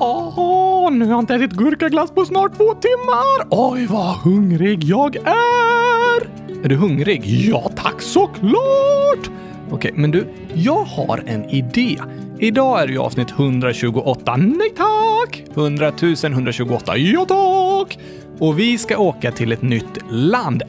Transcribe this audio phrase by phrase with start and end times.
[0.00, 3.46] Åh, nu har jag inte ätit gurkaglass på snart två timmar.
[3.50, 6.20] Oj, vad hungrig jag är!
[6.64, 7.26] Är du hungrig?
[7.26, 9.30] Ja tack, såklart!
[9.70, 11.98] Okej, men du, jag har en idé.
[12.38, 14.36] Idag är det ju avsnitt 128.
[14.36, 15.44] Nej tack!
[15.54, 16.96] 100 000, 128.
[16.96, 17.98] Ja tack!
[18.38, 20.62] Och vi ska åka till ett nytt land.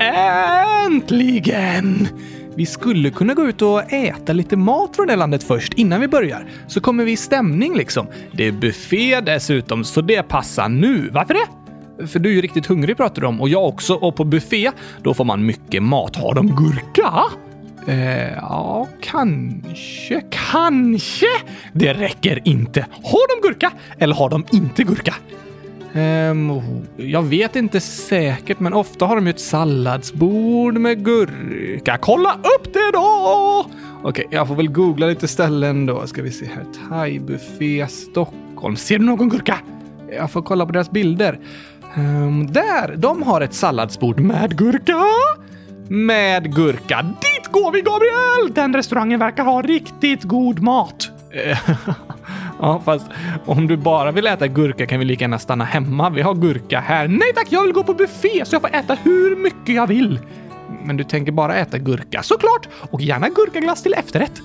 [0.88, 2.08] Äntligen!
[2.60, 6.08] Vi skulle kunna gå ut och äta lite mat från det landet först innan vi
[6.08, 6.50] börjar.
[6.68, 8.08] Så kommer vi i stämning liksom.
[8.32, 11.10] Det är buffé dessutom, så det passar nu.
[11.14, 12.08] Varför det?
[12.08, 13.94] För du är ju riktigt hungrig pratar du om och jag också.
[13.94, 14.72] Och på buffé,
[15.04, 16.16] då får man mycket mat.
[16.16, 17.24] Har de gurka?
[17.88, 20.22] Eh, ja, kanske.
[20.52, 21.26] Kanske!
[21.74, 22.86] Det räcker inte.
[22.92, 25.16] Har de gurka eller har de inte gurka?
[25.94, 26.62] Um,
[26.98, 31.98] jag vet inte säkert, men ofta har de ju ett salladsbord med gurka.
[31.98, 33.66] Kolla upp det då!
[34.04, 36.08] Okej, okay, jag får väl googla lite ställen då.
[36.08, 36.66] Ska vi se här.
[36.90, 38.76] Thai-buffé Stockholm.
[38.76, 39.60] Ser du någon gurka?
[40.18, 41.40] Jag får kolla på deras bilder.
[41.96, 42.96] Um, där!
[42.98, 45.04] De har ett salladsbord med gurka.
[45.88, 47.02] Med gurka.
[47.02, 48.54] Dit går vi, Gabriel!
[48.54, 51.10] Den restaurangen verkar ha riktigt god mat.
[51.32, 51.58] Eh,
[52.60, 53.06] Ja, fast
[53.46, 56.10] om du bara vill äta gurka kan vi lika gärna stanna hemma.
[56.10, 57.08] Vi har gurka här.
[57.08, 60.20] Nej tack, jag vill gå på buffé så jag får äta hur mycket jag vill.
[60.84, 62.24] Men du tänker bara äta gurka?
[62.24, 62.68] Såklart!
[62.92, 64.42] Och gärna gurkaglass till efterrätt.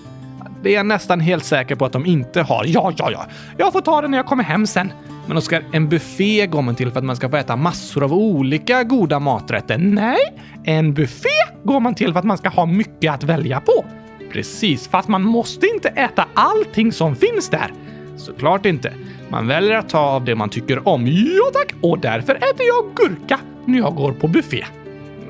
[0.62, 2.64] Det är jag nästan helt säker på att de inte har.
[2.66, 3.26] Ja, ja, ja.
[3.56, 4.92] Jag får ta det när jag kommer hem sen.
[5.26, 8.12] Men Oskar, en buffé går man till för att man ska få äta massor av
[8.12, 9.78] olika goda maträtter.
[9.78, 10.18] Nej,
[10.64, 11.28] en buffé
[11.64, 13.84] går man till för att man ska ha mycket att välja på.
[14.32, 17.72] Precis, fast man måste inte äta allting som finns där.
[18.16, 18.94] Såklart inte.
[19.28, 21.06] Man väljer att ta av det man tycker om.
[21.06, 21.74] Ja tack!
[21.82, 24.64] Och därför äter jag gurka när jag går på buffé.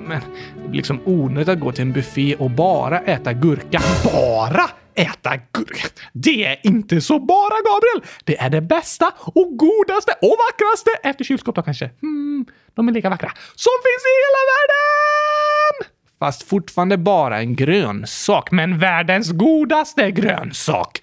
[0.06, 0.20] Men
[0.62, 3.80] det blir liksom onödigt att gå till en buffé och bara äta gurka.
[4.04, 5.88] Bara äta gurka?
[6.12, 8.10] Det är inte så bara, Gabriel!
[8.24, 11.90] Det är det bästa och godaste och vackraste, efter kylskåp då kanske.
[12.02, 15.94] Hmm, de är lika vackra, som finns i hela världen!
[16.18, 21.00] Fast fortfarande bara en grönsak, men världens godaste grönsak.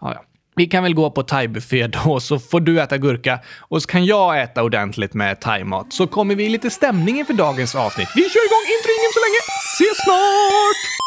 [0.00, 0.24] Ja, ja.
[0.58, 4.04] Vi kan väl gå på thaibuffé då, så får du äta gurka och så kan
[4.04, 5.92] jag äta ordentligt med thaimat.
[5.92, 8.08] Så kommer vi i lite stämning inför dagens avsnitt.
[8.14, 9.40] Vi kör igång intrigen så länge.
[9.74, 10.98] Ses snart!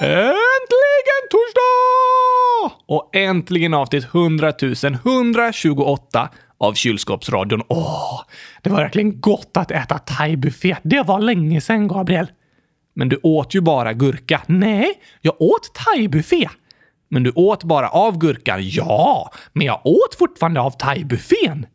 [0.00, 1.93] Äntligen torsdag!
[2.86, 4.52] Och äntligen avsnitt 100
[5.04, 6.28] 128
[6.58, 7.62] av kylskåpsradion.
[7.68, 8.20] Åh,
[8.62, 10.76] det var verkligen gott att äta thaibuffé.
[10.82, 12.26] Det var länge sedan, Gabriel.
[12.94, 14.42] Men du åt ju bara gurka.
[14.46, 16.48] Nej, jag åt thaibuffé.
[17.08, 18.58] Men du åt bara av gurkan.
[18.60, 21.66] Ja, men jag åt fortfarande av thaibuffén.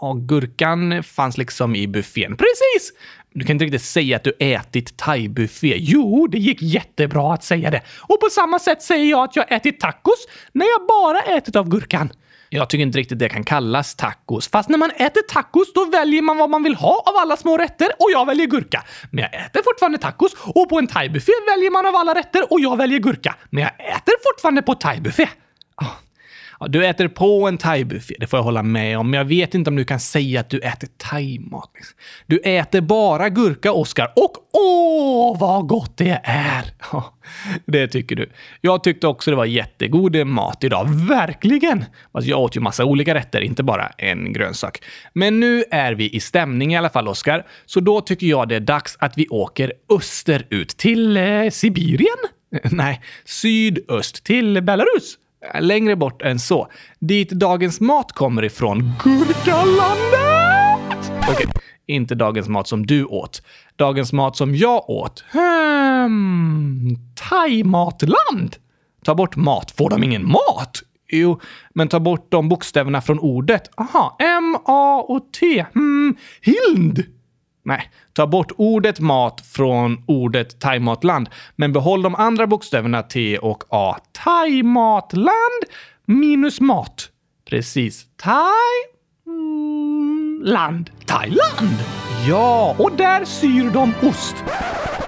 [0.00, 2.36] Ja, gurkan fanns liksom i buffén.
[2.36, 2.92] Precis!
[3.34, 5.76] Du kan inte riktigt säga att du ätit thaibuffé.
[5.78, 7.80] Jo, det gick jättebra att säga det.
[8.00, 11.68] Och på samma sätt säger jag att jag ätit tacos när jag bara ätit av
[11.68, 12.12] gurkan.
[12.48, 14.48] Jag tycker inte riktigt det kan kallas tacos.
[14.48, 17.58] Fast när man äter tacos, då väljer man vad man vill ha av alla små
[17.58, 18.84] rätter och jag väljer gurka.
[19.10, 22.60] Men jag äter fortfarande tacos och på en thaibuffé väljer man av alla rätter och
[22.60, 23.36] jag väljer gurka.
[23.50, 25.28] Men jag äter fortfarande på thaibuffé.
[25.82, 25.90] Oh.
[26.68, 29.70] Du äter på en thaibuffé, det får jag hålla med om, men jag vet inte
[29.70, 31.70] om du kan säga att du äter thaimat.
[32.26, 36.64] Du äter bara gurka, Oskar, och åh, vad gott det är!
[36.92, 37.14] Ja,
[37.66, 38.30] det tycker du.
[38.60, 41.84] Jag tyckte också det var jättegod mat idag, verkligen!
[42.12, 44.82] Fast jag åt ju massa olika rätter, inte bara en grönsak.
[45.12, 48.56] Men nu är vi i stämning i alla fall, Oskar, så då tycker jag det
[48.56, 52.16] är dags att vi åker österut till eh, Sibirien?
[52.70, 55.18] Nej, sydöst till Belarus.
[55.60, 56.68] Längre bort än så.
[56.98, 58.92] Dit dagens mat kommer ifrån.
[59.04, 61.12] Gurkalandet!
[61.22, 61.46] Okej, okay.
[61.86, 63.42] inte dagens mat som du åt.
[63.76, 65.24] Dagens mat som jag åt.
[65.32, 66.96] Hmm,
[67.30, 68.56] thaimatland?
[69.04, 69.70] Ta bort mat.
[69.70, 70.82] Får de ingen mat?
[71.08, 71.40] Jo,
[71.74, 73.70] men ta bort de bokstäverna från ordet.
[73.76, 75.66] Aha, M, A och T.
[75.74, 77.04] Hmm, Hild!
[77.64, 83.64] Nej, ta bort ordet mat från ordet thaimatland, men behåll de andra bokstäverna T och
[83.68, 83.96] A.
[84.24, 85.62] Thaimatland
[86.06, 87.08] minus mat.
[87.50, 88.06] Precis.
[88.16, 88.42] Thai...
[89.26, 90.90] Mm, land.
[91.06, 91.78] Thailand!
[92.28, 94.36] Ja, och där syr de ost.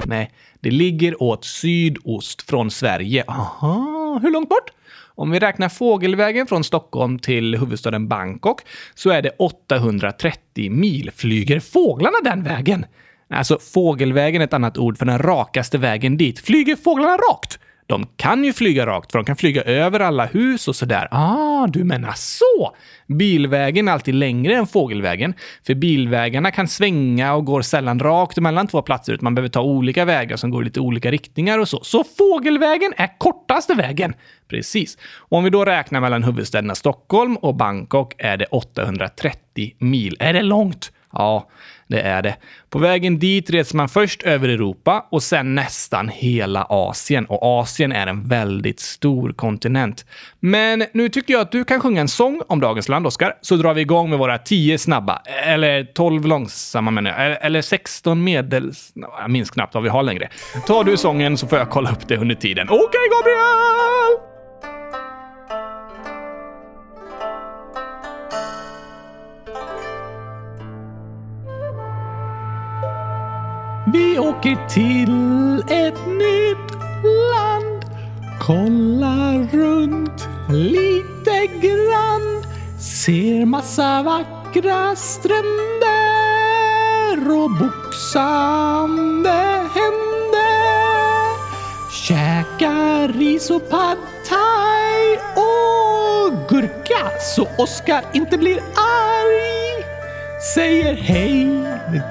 [0.06, 0.30] Nej,
[0.60, 3.24] det ligger åt sydost från Sverige.
[3.28, 4.70] Aha, hur långt bort?
[5.16, 8.61] Om vi räknar fågelvägen från Stockholm till huvudstaden Bangkok
[8.94, 11.11] så är det 830 mil.
[11.14, 12.87] Flyger fåglarna den vägen?
[13.31, 16.38] Alltså, fågelvägen är ett annat ord för den rakaste vägen dit.
[16.38, 17.58] Flyger fåglarna rakt?
[17.86, 21.08] De kan ju flyga rakt, för de kan flyga över alla hus och sådär.
[21.10, 22.76] Ah, du menar så!
[23.06, 25.34] Bilvägen är alltid längre än fågelvägen,
[25.66, 29.62] för bilvägarna kan svänga och går sällan rakt mellan två platser, utan man behöver ta
[29.62, 31.84] olika vägar som går i lite olika riktningar och så.
[31.84, 34.14] Så fågelvägen är kortaste vägen.
[34.48, 34.98] Precis.
[35.16, 40.16] Och om vi då räknar mellan huvudstäderna Stockholm och Bangkok är det 830 mil.
[40.20, 40.92] Är det långt?
[41.14, 41.49] Ja,
[41.87, 42.37] det är det.
[42.70, 47.26] På vägen dit reser man först över Europa och sen nästan hela Asien.
[47.26, 50.06] Och Asien är en väldigt stor kontinent.
[50.40, 53.56] Men nu tycker jag att du kan sjunga en sång om dagens land, Oskar, så
[53.56, 55.22] drar vi igång med våra 10 snabba.
[55.44, 57.44] Eller 12 långsamma menar jag.
[57.44, 58.93] Eller 16 medels...
[59.20, 60.28] Jag minns knappt vad vi har längre.
[60.67, 62.69] Ta du sången så får jag kolla upp det under tiden.
[62.69, 64.23] Okej, okay, Gabriel!
[73.94, 76.73] Vi åker till ett nytt
[77.32, 77.85] land.
[78.41, 82.44] Kollar runt lite grann.
[82.81, 85.44] Ser massa vackra stränder
[87.43, 89.31] och boxande
[89.75, 90.44] händer.
[92.08, 93.99] Käkar ris och pad
[94.29, 99.85] thai och gurka så Oskar inte blir arg.
[100.55, 101.64] Säger hej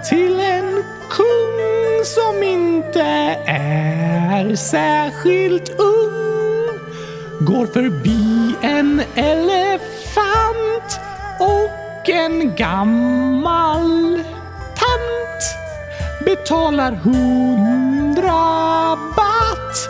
[0.10, 3.02] till en kung som inte
[3.46, 6.80] är särskilt ung
[7.40, 11.00] går förbi en elefant
[11.40, 14.24] och en gammal
[14.76, 15.56] tant
[16.26, 18.34] betalar hundra
[19.16, 19.90] baht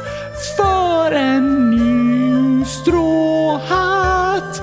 [0.58, 4.62] för en ny stråhatt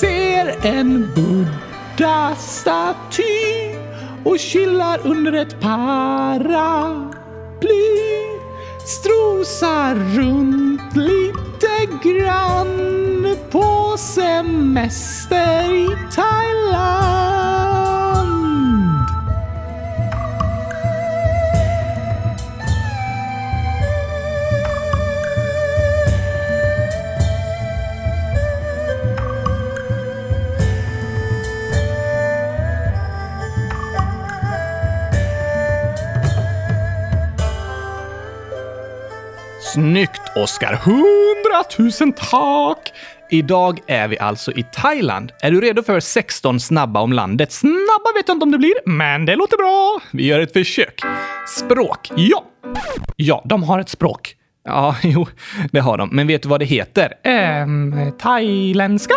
[0.00, 3.79] ser en buddha-staty
[4.24, 6.90] och chillar under ett paraply.
[8.86, 17.79] Strosar runt lite grann på semester i Thailand.
[39.74, 40.74] Snyggt, Oskar!
[40.74, 42.92] Hundratusen tack!
[43.30, 45.32] Idag är vi alltså i Thailand.
[45.42, 47.52] Är du redo för 16 snabba om landet?
[47.52, 50.00] Snabba vet jag inte om det blir, men det låter bra.
[50.12, 51.00] Vi gör ett försök.
[51.48, 52.10] Språk.
[52.16, 52.44] Ja.
[53.16, 54.34] Ja, de har ett språk.
[54.64, 55.26] Ja, jo,
[55.72, 56.08] det har de.
[56.12, 57.12] Men vet du vad det heter?
[57.24, 59.14] Ehm, thailändska?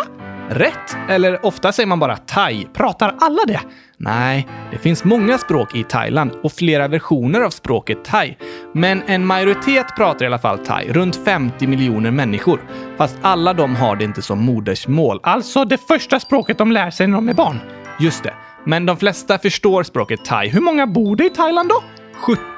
[0.50, 0.96] Rätt!
[1.08, 2.66] Eller ofta säger man bara thai.
[2.72, 3.60] Pratar alla det?
[3.96, 8.36] Nej, det finns många språk i Thailand och flera versioner av språket thai.
[8.72, 12.60] Men en majoritet pratar i alla fall thai, runt 50 miljoner människor.
[12.96, 15.20] Fast alla de har det inte som modersmål.
[15.22, 17.60] Alltså det första språket de lär sig när de är barn.
[18.00, 18.34] Just det.
[18.64, 20.48] Men de flesta förstår språket thai.
[20.48, 21.82] Hur många bor det i Thailand då?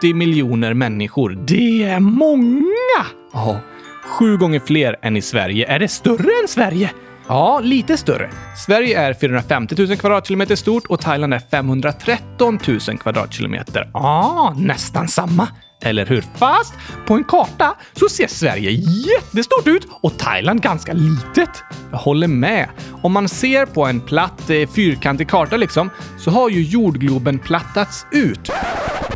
[0.00, 1.38] 70 miljoner människor.
[1.46, 3.06] Det är många!
[3.32, 3.60] Ja,
[4.04, 5.66] sju gånger fler än i Sverige.
[5.68, 6.90] Är det större än Sverige?
[7.28, 8.31] Ja, lite större.
[8.67, 12.58] Sverige är 450 000 kvadratkilometer stort och Thailand är 513
[12.88, 13.90] 000 kvadratkilometer.
[13.93, 15.49] Ja, nästan samma.
[15.82, 16.25] Eller hur?
[16.37, 16.75] Fast
[17.06, 21.50] på en karta så ser Sverige jättestort ut och Thailand ganska litet.
[21.90, 22.69] Jag håller med.
[23.02, 28.06] Om man ser på en platt eh, fyrkantig karta liksom, så har ju jordgloben plattats
[28.12, 28.50] ut.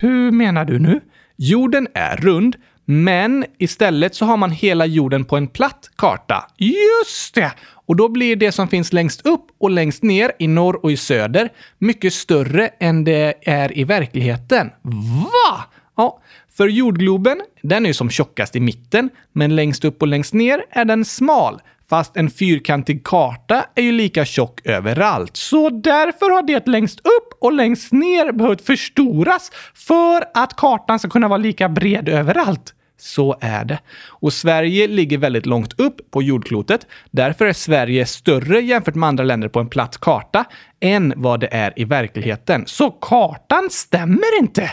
[0.00, 1.00] Hur menar du nu?
[1.37, 2.56] Jorden är rund,
[2.90, 6.47] men istället så har man hela jorden på en platt karta.
[6.56, 7.52] Just det!
[7.87, 10.97] Och då blir det som finns längst upp och längst ner i norr och i
[10.97, 14.70] söder mycket större än det är i verkligheten.
[14.82, 15.64] Va?
[15.97, 16.20] Ja,
[16.56, 20.64] för jordgloben, den är ju som tjockast i mitten, men längst upp och längst ner
[20.70, 21.61] är den smal.
[21.90, 25.37] Fast en fyrkantig karta är ju lika tjock överallt.
[25.37, 31.09] Så därför har det längst upp och längst ner behövt förstoras för att kartan ska
[31.09, 32.75] kunna vara lika bred överallt.
[33.00, 33.78] Så är det.
[34.09, 36.87] Och Sverige ligger väldigt långt upp på jordklotet.
[37.11, 40.45] Därför är Sverige större jämfört med andra länder på en platt karta
[40.80, 42.62] än vad det är i verkligheten.
[42.66, 44.71] Så kartan stämmer inte!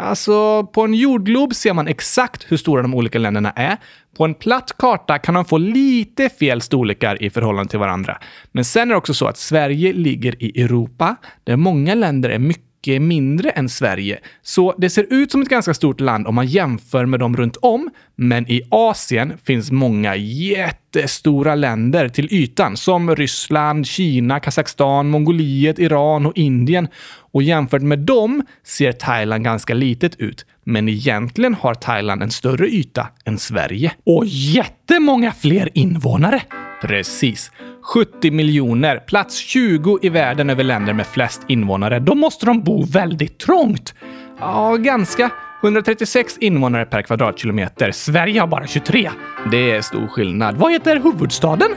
[0.00, 3.76] Alltså, på en jordglob ser man exakt hur stora de olika länderna är.
[4.16, 8.18] På en platt karta kan de få lite fel storlekar i förhållande till varandra.
[8.52, 12.38] Men sen är det också så att Sverige ligger i Europa, där många länder är
[12.38, 14.18] mycket mycket mindre än Sverige.
[14.42, 17.56] Så det ser ut som ett ganska stort land om man jämför med dem runt
[17.56, 17.90] om.
[18.16, 26.26] Men i Asien finns många jättestora länder till ytan som Ryssland, Kina, Kazakstan, Mongoliet, Iran
[26.26, 26.88] och Indien.
[27.32, 30.46] Och jämfört med dem ser Thailand ganska litet ut.
[30.64, 33.92] Men egentligen har Thailand en större yta än Sverige.
[34.04, 36.42] Och jättemånga fler invånare!
[36.82, 37.50] Precis.
[37.84, 41.98] 70 miljoner, plats 20 i världen över länder med flest invånare.
[42.00, 43.94] Då måste de bo väldigt trångt.
[44.40, 45.30] Ja, ganska.
[45.62, 47.90] 136 invånare per kvadratkilometer.
[47.92, 49.10] Sverige har bara 23.
[49.50, 50.56] Det är stor skillnad.
[50.56, 51.68] Vad heter huvudstaden?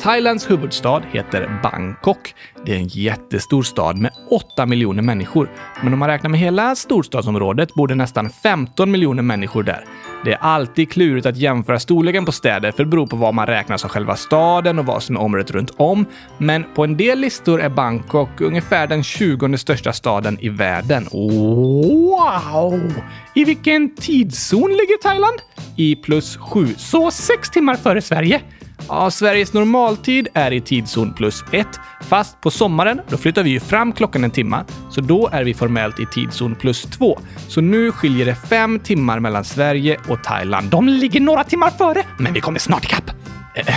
[0.00, 2.34] Thailands huvudstad heter Bangkok.
[2.64, 5.50] Det är en jättestor stad med 8 miljoner människor.
[5.82, 9.84] Men om man räknar med hela storstadsområdet bor det nästan 15 miljoner människor där.
[10.26, 13.46] Det är alltid klurigt att jämföra storleken på städer för det beror på vad man
[13.46, 16.06] räknar som själva staden och vad som är området runt om.
[16.38, 21.08] Men på en del listor är Bangkok ungefär den 20 största staden i världen.
[21.12, 22.92] Wow!
[23.34, 25.40] I vilken tidszon ligger Thailand?
[25.76, 28.40] I plus 7, så sex timmar före Sverige.
[28.88, 33.60] Ja, Sveriges normaltid är i tidszon plus ett, fast på sommaren då flyttar vi ju
[33.60, 37.18] fram klockan en timma, så då är vi formellt i tidszon plus två.
[37.48, 40.70] Så nu skiljer det fem timmar mellan Sverige och Thailand.
[40.70, 43.10] De ligger några timmar före, men vi kommer snart ikapp.
[43.54, 43.74] Eh,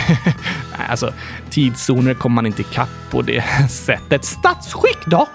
[0.89, 1.13] alltså
[1.49, 4.25] tidszoner kommer man inte ikapp på det sättet.
[4.25, 5.27] Statsskick då?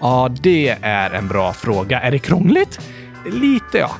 [0.00, 2.00] Ja, det är en bra fråga.
[2.00, 2.80] Är det krångligt?
[3.26, 3.90] Lite, ja.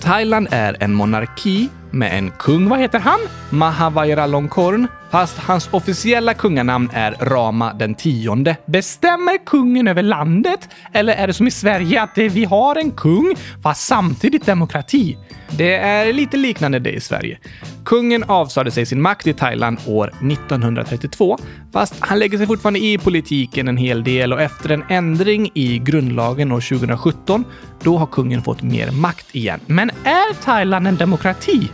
[0.00, 2.68] Thailand är en monarki med en kung.
[2.68, 3.18] Vad heter han?
[3.50, 4.88] Mahavajiralongkorn.
[5.10, 8.56] Fast hans officiella kunganamn är Rama den tionde.
[8.66, 10.68] Bestämmer kungen över landet?
[10.92, 15.16] Eller är det som i Sverige att vi har en kung, fast samtidigt demokrati?
[15.50, 17.38] Det är lite liknande det i Sverige.
[17.84, 21.38] Kungen avsade sig sin makt i Thailand år 1932,
[21.72, 25.78] fast han lägger sig fortfarande i politiken en hel del och efter en ändring i
[25.78, 27.44] grundlagen år 2017,
[27.82, 29.60] då har kungen fått mer makt igen.
[29.66, 31.70] Men är Thailand en demokrati?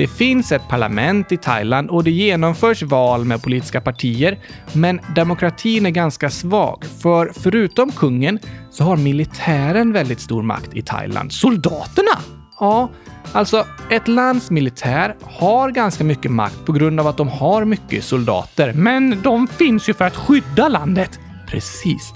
[0.00, 4.38] Det finns ett parlament i Thailand och det genomförs val med politiska partier.
[4.72, 8.38] Men demokratin är ganska svag, för förutom kungen
[8.70, 11.32] så har militären väldigt stor makt i Thailand.
[11.32, 12.20] Soldaterna!
[12.60, 12.90] Ja,
[13.32, 18.04] alltså ett lands militär har ganska mycket makt på grund av att de har mycket
[18.04, 18.72] soldater.
[18.72, 21.20] Men de finns ju för att skydda landet.
[21.46, 22.12] Precis.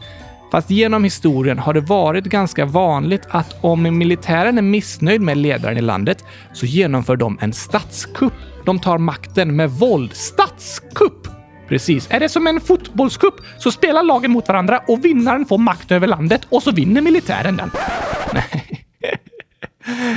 [0.54, 5.78] Fast genom historien har det varit ganska vanligt att om militären är missnöjd med ledaren
[5.78, 8.32] i landet så genomför de en statskupp.
[8.64, 10.12] De tar makten med våld.
[10.12, 11.28] Statskupp!
[11.68, 12.08] Precis.
[12.10, 16.06] Är det som en fotbollskupp så spelar lagen mot varandra och vinnaren får makt över
[16.06, 17.70] landet och så vinner militären den.
[18.34, 18.86] Nej.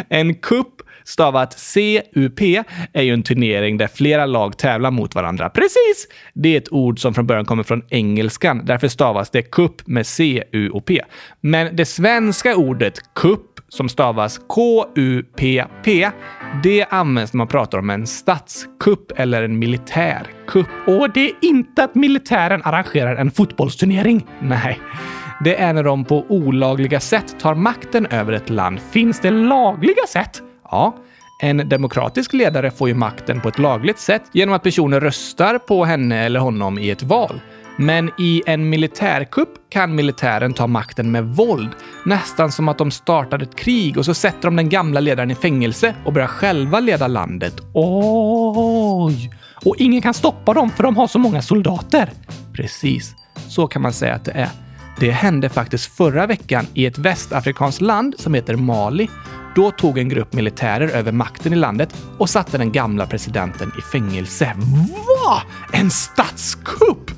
[0.10, 1.58] En kupp stavat
[2.14, 2.42] CUP
[2.94, 5.50] är ju en turnering där flera lag tävlar mot varandra.
[5.50, 6.08] Precis!
[6.34, 8.66] Det är ett ord som från början kommer från engelskan.
[8.66, 11.02] Därför stavas det cup med C-U-O-P.
[11.42, 16.10] Men det svenska ordet cup, som stavas K-U-P-P,
[16.64, 20.68] det används när man pratar om en statskupp eller en militärkupp.
[20.88, 24.26] Och det är inte att militären arrangerar en fotbollsturnering.
[24.42, 24.80] Nej.
[25.44, 28.80] Det är när de på olagliga sätt tar makten över ett land.
[28.92, 30.42] Finns det lagliga sätt?
[30.72, 30.96] Ja,
[31.40, 35.86] en demokratisk ledare får ju makten på ett lagligt sätt genom att personer röstar på
[35.86, 37.40] henne eller honom i ett val.
[37.80, 41.70] Men i en militärkupp kan militären ta makten med våld.
[42.06, 45.36] Nästan som att de startar ett krig och så sätter de den gamla ledaren i
[45.36, 47.54] fängelse och börjar själva leda landet.
[47.74, 49.32] Oj!
[49.66, 52.10] Och ingen kan stoppa dem för de har så många soldater.
[52.54, 53.16] Precis,
[53.48, 54.67] så kan man säga att det är.
[55.00, 59.10] Det hände faktiskt förra veckan i ett västafrikanskt land som heter Mali.
[59.56, 63.82] Då tog en grupp militärer över makten i landet och satte den gamla presidenten i
[63.82, 64.54] fängelse.
[65.26, 65.42] Va?
[65.72, 67.12] En statskupp?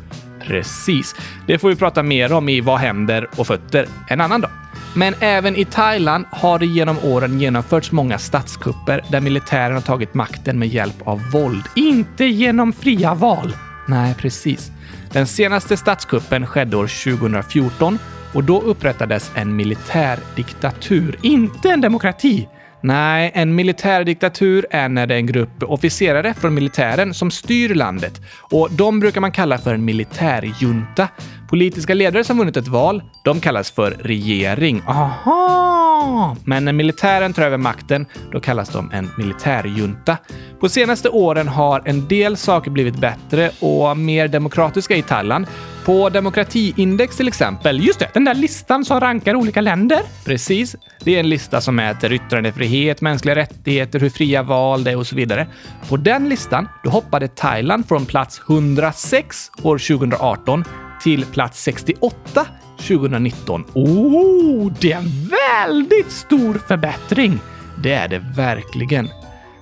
[0.43, 1.15] Precis.
[1.48, 4.51] Det får vi prata mer om i Vad händer och fötter en annan dag.
[4.95, 10.13] Men även i Thailand har det genom åren genomförts många statskupper där militären har tagit
[10.13, 11.63] makten med hjälp av våld.
[11.75, 13.53] Inte genom fria val.
[13.89, 14.72] Nej, precis.
[15.12, 18.00] Den senaste statskuppen skedde år 2014
[18.34, 22.48] och då upprättades en militärdiktatur, inte en demokrati.
[22.81, 28.22] Nej, en militärdiktatur är när det är en grupp officerare från militären som styr landet
[28.51, 31.08] och de brukar man kalla för en militärjunta.
[31.50, 34.82] Politiska ledare som vunnit ett val, de kallas för regering.
[34.88, 36.36] Aha!
[36.46, 40.18] Men när militären tar över makten, då kallas de en militärjunta.
[40.60, 45.48] På senaste åren har en del saker blivit bättre och mer demokratiska i Thailand.
[45.86, 50.00] På demokratiindex till exempel, just det, den där listan som rankar olika länder.
[50.25, 50.75] Precis.
[51.03, 55.08] Det är en lista som mäter yttrandefrihet, mänskliga rättigheter, hur fria val det är och
[55.08, 55.48] så vidare.
[55.89, 60.63] På den listan, då hoppade Thailand från plats 106 år 2018
[61.00, 62.46] till plats 68
[62.77, 63.65] 2019.
[63.74, 67.39] Oh, det är en väldigt stor förbättring!
[67.84, 69.10] Det är det verkligen.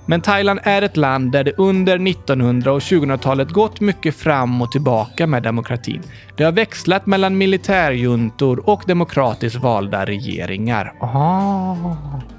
[0.10, 4.72] Men Thailand är ett land där det under 1900 och 2000-talet gått mycket fram och
[4.72, 6.01] tillbaka med demokratin.
[6.36, 10.94] Det har växlat mellan militärjuntor och demokratiskt valda regeringar.
[11.01, 11.75] Ah.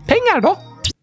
[0.06, 0.56] Pengar då?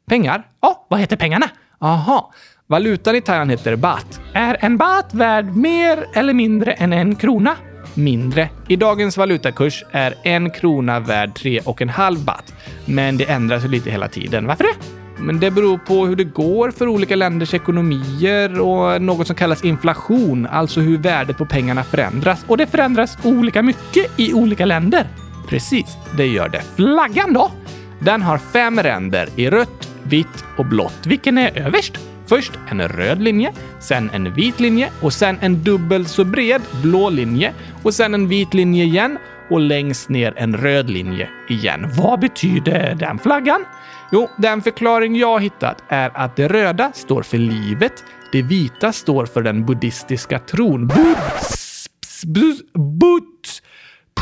[0.09, 0.47] Pengar?
[0.61, 1.49] Ja, vad heter pengarna?
[1.79, 2.33] Aha.
[2.67, 4.21] Valutan i Thailand heter baht.
[4.33, 7.55] Är en baht värd mer eller mindre än en krona?
[7.95, 8.49] Mindre.
[8.67, 12.53] I dagens valutakurs är en krona värd tre och en halv baht.
[12.85, 14.47] Men det ändras ju lite hela tiden.
[14.47, 15.05] Varför det?
[15.17, 19.63] Men det beror på hur det går för olika länders ekonomier och något som kallas
[19.63, 22.45] inflation, alltså hur värdet på pengarna förändras.
[22.47, 25.07] Och det förändras olika mycket i olika länder.
[25.49, 26.61] Precis, det gör det.
[26.75, 27.51] Flaggan då?
[27.99, 31.05] Den har fem ränder i rött, vitt och blått.
[31.05, 31.99] Vilken är överst?
[32.27, 37.09] Först en röd linje, sen en vit linje och sen en dubbelt så bred blå
[37.09, 37.53] linje
[37.83, 39.17] och sen en vit linje igen
[39.49, 41.89] och längst ner en röd linje igen.
[41.97, 43.65] Vad betyder den flaggan?
[44.11, 49.25] Jo, den förklaring jag hittat är att det röda står för livet, det vita står
[49.25, 50.87] för den buddhistiska tron.
[50.87, 51.89] Buddhist...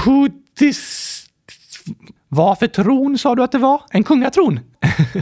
[0.06, 1.30] Buddhist...
[2.36, 3.82] Vad för tron sa du att det var?
[3.92, 4.60] En kungatron?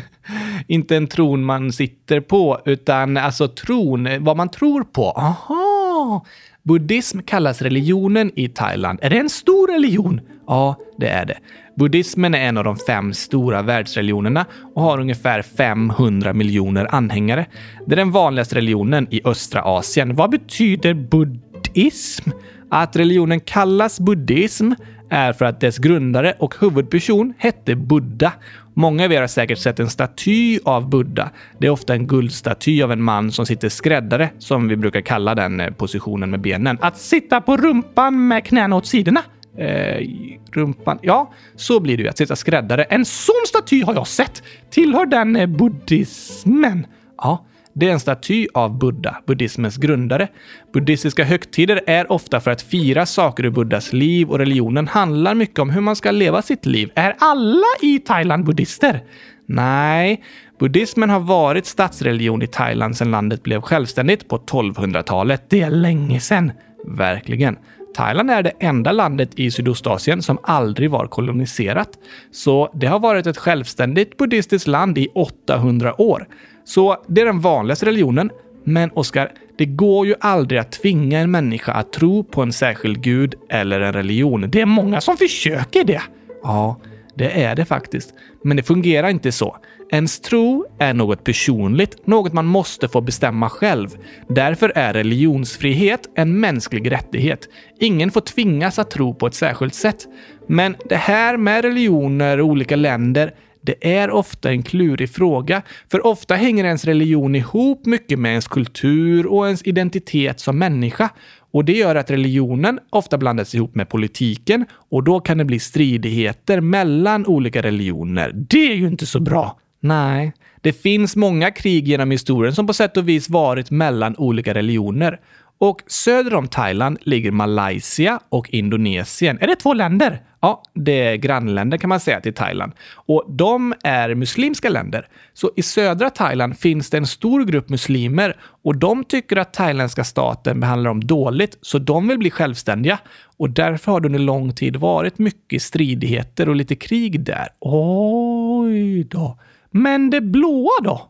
[0.67, 5.11] Inte en tron man sitter på, utan alltså tron, vad man tror på.
[5.11, 6.25] Aha!
[6.63, 8.99] Buddhism kallas religionen i Thailand.
[9.01, 10.21] Är det en stor religion?
[10.47, 11.37] Ja, det är det.
[11.77, 17.45] Buddhismen är en av de fem stora världsreligionerna och har ungefär 500 miljoner anhängare.
[17.85, 20.15] Det är den vanligaste religionen i östra Asien.
[20.15, 22.29] Vad betyder buddhism?
[22.69, 24.71] Att religionen kallas buddhism
[25.11, 28.33] är för att dess grundare och huvudperson hette Buddha.
[28.73, 31.29] Många av er har säkert sett en staty av Buddha.
[31.57, 35.35] Det är ofta en guldstaty av en man som sitter skräddare, som vi brukar kalla
[35.35, 36.77] den eh, positionen med benen.
[36.81, 39.21] Att sitta på rumpan med knäna åt sidorna?
[39.57, 40.07] Eh,
[40.51, 40.99] rumpan.
[41.01, 42.09] Ja, så blir det ju.
[42.09, 42.83] Att sitta skräddare.
[42.83, 44.43] En sån staty har jag sett!
[44.69, 46.87] Tillhör den eh, buddhismen?
[47.17, 50.27] Ja, det är en staty av Buddha, buddhismens grundare.
[50.73, 55.59] Buddhistiska högtider är ofta för att fira saker ur Buddhas liv och religionen handlar mycket
[55.59, 56.91] om hur man ska leva sitt liv.
[56.95, 59.03] Är alla i Thailand buddhister?
[59.45, 60.23] Nej,
[60.59, 65.43] buddhismen har varit statsreligion i Thailand sedan landet blev självständigt på 1200-talet.
[65.49, 66.51] Det är länge sedan.
[66.85, 67.57] Verkligen.
[67.95, 71.89] Thailand är det enda landet i Sydostasien som aldrig var koloniserat.
[72.31, 76.27] Så det har varit ett självständigt buddhistiskt land i 800 år.
[76.73, 78.29] Så det är den vanligaste religionen.
[78.63, 83.03] Men Oskar, det går ju aldrig att tvinga en människa att tro på en särskild
[83.03, 84.45] gud eller en religion.
[84.49, 86.01] Det är många som försöker det.
[86.43, 86.79] Ja,
[87.15, 88.13] det är det faktiskt.
[88.43, 89.57] Men det fungerar inte så.
[89.91, 93.89] Ens tro är något personligt, något man måste få bestämma själv.
[94.27, 97.49] Därför är religionsfrihet en mänsklig rättighet.
[97.79, 100.07] Ingen får tvingas att tro på ett särskilt sätt.
[100.47, 106.05] Men det här med religioner och olika länder det är ofta en klurig fråga, för
[106.07, 111.09] ofta hänger ens religion ihop mycket med ens kultur och ens identitet som människa.
[111.53, 115.59] Och det gör att religionen ofta blandas ihop med politiken och då kan det bli
[115.59, 118.31] stridigheter mellan olika religioner.
[118.33, 119.59] Det är ju inte så bra.
[119.79, 124.53] Nej, det finns många krig genom historien som på sätt och vis varit mellan olika
[124.53, 125.19] religioner.
[125.61, 129.37] Och söder om Thailand ligger Malaysia och Indonesien.
[129.41, 130.21] Är det två länder?
[130.39, 132.71] Ja, det är grannländer kan man säga till Thailand.
[132.93, 135.07] Och de är muslimska länder.
[135.33, 140.03] Så i södra Thailand finns det en stor grupp muslimer och de tycker att thailändska
[140.03, 142.99] staten behandlar dem dåligt, så de vill bli självständiga.
[143.37, 147.47] Och därför har det under lång tid varit mycket stridigheter och lite krig där.
[147.59, 149.39] Oj då.
[149.71, 151.09] Men det blåa då?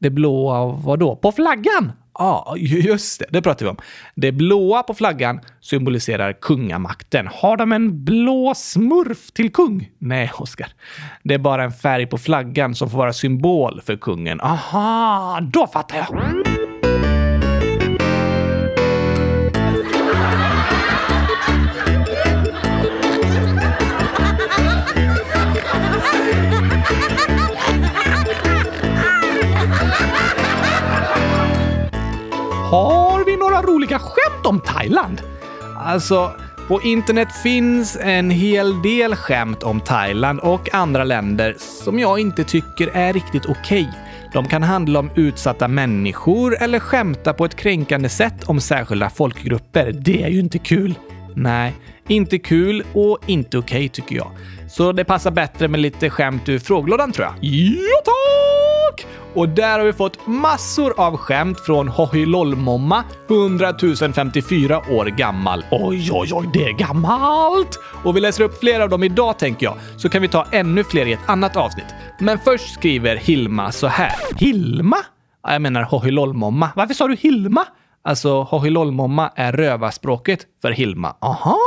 [0.00, 1.16] Det blåa vadå?
[1.16, 1.92] På flaggan?
[2.18, 3.26] Ja, just det.
[3.30, 3.76] Det pratar vi om.
[4.14, 7.28] Det blåa på flaggan symboliserar kungamakten.
[7.32, 9.90] Har de en blå smurf till kung?
[9.98, 10.68] Nej, Oskar.
[11.22, 14.40] Det är bara en färg på flaggan som får vara symbol för kungen.
[14.40, 16.81] Aha, då fattar jag.
[32.72, 35.22] Har vi några roliga skämt om Thailand?
[35.78, 36.32] Alltså,
[36.68, 42.44] på internet finns en hel del skämt om Thailand och andra länder som jag inte
[42.44, 43.82] tycker är riktigt okej.
[43.82, 43.86] Okay.
[44.32, 49.92] De kan handla om utsatta människor eller skämta på ett kränkande sätt om särskilda folkgrupper.
[49.92, 50.98] Det är ju inte kul.
[51.34, 51.74] Nej,
[52.08, 54.30] inte kul och inte okej okay, tycker jag.
[54.70, 57.34] Så det passar bättre med lite skämt ur frågelådan tror jag.
[57.44, 58.51] Ja tack!
[59.34, 63.72] Och där har vi fått massor av skämt från Hohilollmomma, 100
[64.14, 65.64] 054 år gammal.
[65.70, 67.78] Oj, oj, oj, det är gammalt!
[68.04, 70.84] Och vi läser upp flera av dem idag tänker jag, så kan vi ta ännu
[70.84, 71.86] fler i ett annat avsnitt.
[72.18, 74.12] Men först skriver Hilma så här.
[74.36, 74.96] Hilma?
[75.42, 76.70] Ja, Jag menar Hohilollmomma.
[76.76, 77.64] Varför sa du Hilma?
[78.04, 81.16] Alltså, Hohilollmomma är rövarspråket för Hilma.
[81.20, 81.58] Aha!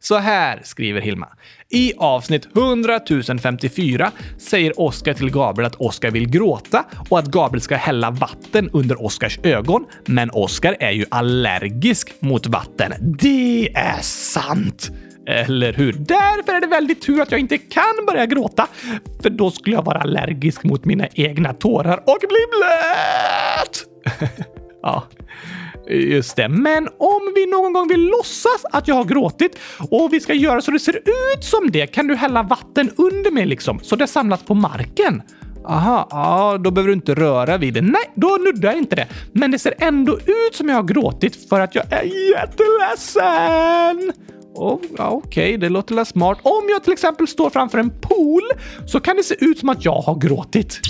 [0.00, 1.28] Så här skriver Hilma.
[1.68, 3.00] I avsnitt 100
[3.42, 8.70] 054 säger Oskar till Gabriel att Oskar vill gråta och att Gabriel ska hälla vatten
[8.72, 9.84] under Oskars ögon.
[10.06, 12.92] Men Oskar är ju allergisk mot vatten.
[13.00, 14.90] Det är sant!
[15.26, 15.92] Eller hur?
[15.92, 18.66] Därför är det väldigt tur att jag inte kan börja gråta,
[19.22, 23.86] för då skulle jag vara allergisk mot mina egna tårar och bli blöt!
[24.82, 25.04] Ja,
[25.90, 26.48] Eh, just det.
[26.48, 29.58] Men om vi någon gång vill låtsas att jag har gråtit
[29.90, 33.30] och vi ska göra så det ser ut som det, kan du hälla vatten under
[33.30, 35.22] mig liksom, så det samlas på marken?
[35.64, 37.80] Aha, ja, då behöver du inte röra vid det.
[37.80, 39.06] Nej, då nuddar jag inte det.
[39.32, 44.12] Men det ser ändå ut som jag har gråtit för att jag är jätteledsen.
[44.54, 45.56] Oh, ja, Okej, okay.
[45.56, 46.38] det låter väl smart.
[46.42, 48.42] Om jag till exempel står framför en pool
[48.86, 50.80] så kan det se ut som att jag har gråtit.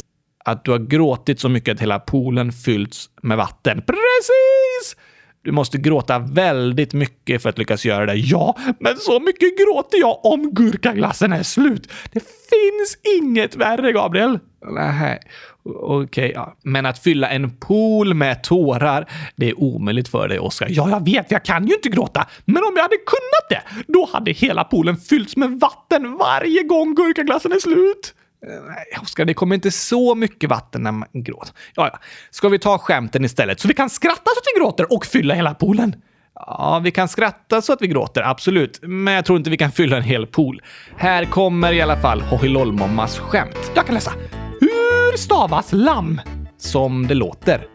[0.44, 3.82] Att du har gråtit så mycket att hela poolen fyllts med vatten.
[3.86, 4.96] Precis!
[5.42, 8.14] Du måste gråta väldigt mycket för att lyckas göra det.
[8.14, 11.92] Ja, men så mycket gråter jag om gurkaglassen är slut.
[12.12, 14.38] Det finns inget värre, Gabriel.
[14.66, 15.20] Nej,
[15.64, 16.04] okej.
[16.04, 16.56] Okay, ja.
[16.62, 20.66] Men att fylla en pool med tårar, det är omöjligt för dig, Oskar.
[20.70, 21.30] Ja, jag vet.
[21.30, 22.26] Jag kan ju inte gråta.
[22.44, 26.94] Men om jag hade kunnat det, då hade hela poolen fyllts med vatten varje gång
[26.94, 28.14] gurkaglassen är slut.
[28.42, 31.54] Nej, Oskar, det kommer inte så mycket vatten när man gråter.
[31.74, 31.98] Ja, ja.
[32.30, 33.60] Ska vi ta skämten istället?
[33.60, 35.94] Så vi kan skratta så att vi gråter och fylla hela poolen?
[36.34, 38.78] Ja, vi kan skratta så att vi gråter, absolut.
[38.82, 40.62] Men jag tror inte vi kan fylla en hel pool.
[40.96, 43.70] Här kommer i alla fall Hohilolmommas skämt.
[43.74, 44.12] Jag kan läsa.
[44.60, 46.20] Hur stavas lamm?
[46.58, 47.66] Som det låter.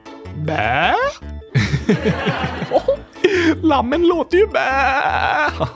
[0.46, 0.94] Bä?
[3.62, 4.62] Lammen låter ju bä!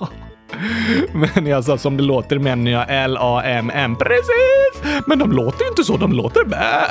[1.14, 3.96] Men jag alltså sa som det låter menar jag L-A-M-M.
[3.96, 5.04] Precis!
[5.06, 6.86] Men de låter ju inte så, de låter bä.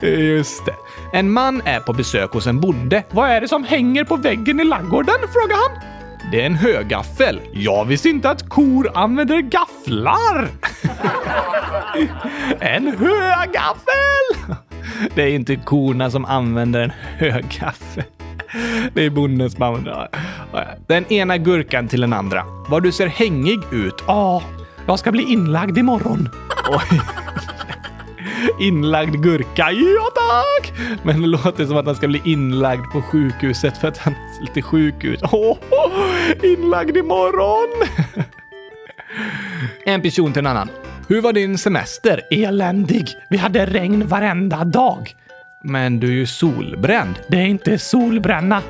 [0.06, 0.74] Just det.
[1.12, 3.02] En man är på besök hos en bonde.
[3.10, 5.14] Vad är det som hänger på väggen i ladugården?
[5.32, 5.82] frågar han.
[6.30, 7.40] Det är en högaffel.
[7.52, 10.48] Jag visste inte att kor använder gafflar.
[12.60, 14.56] en högaffel!
[15.14, 18.04] Det är inte korna som använder en högaffel.
[18.94, 20.08] Det är bondens mamma.
[20.86, 22.44] Den ena gurkan till den andra.
[22.68, 23.94] Vad du ser hängig ut.
[24.06, 24.42] Ja,
[24.86, 26.28] jag ska bli inlagd imorgon.
[26.70, 27.00] Oj.
[28.60, 29.70] Inlagd gurka.
[29.70, 30.72] Ja tack!
[31.02, 34.42] Men det låter som att han ska bli inlagd på sjukhuset för att han ser
[34.42, 35.22] lite sjuk ut.
[35.22, 35.58] Oh,
[36.42, 37.68] inlagd imorgon!
[39.84, 40.68] En person till en annan.
[41.08, 42.20] Hur var din semester?
[42.30, 43.08] Eländig.
[43.30, 45.14] Vi hade regn varenda dag.
[45.62, 47.14] Men du är ju solbränd.
[47.28, 48.62] Det är inte solbränna.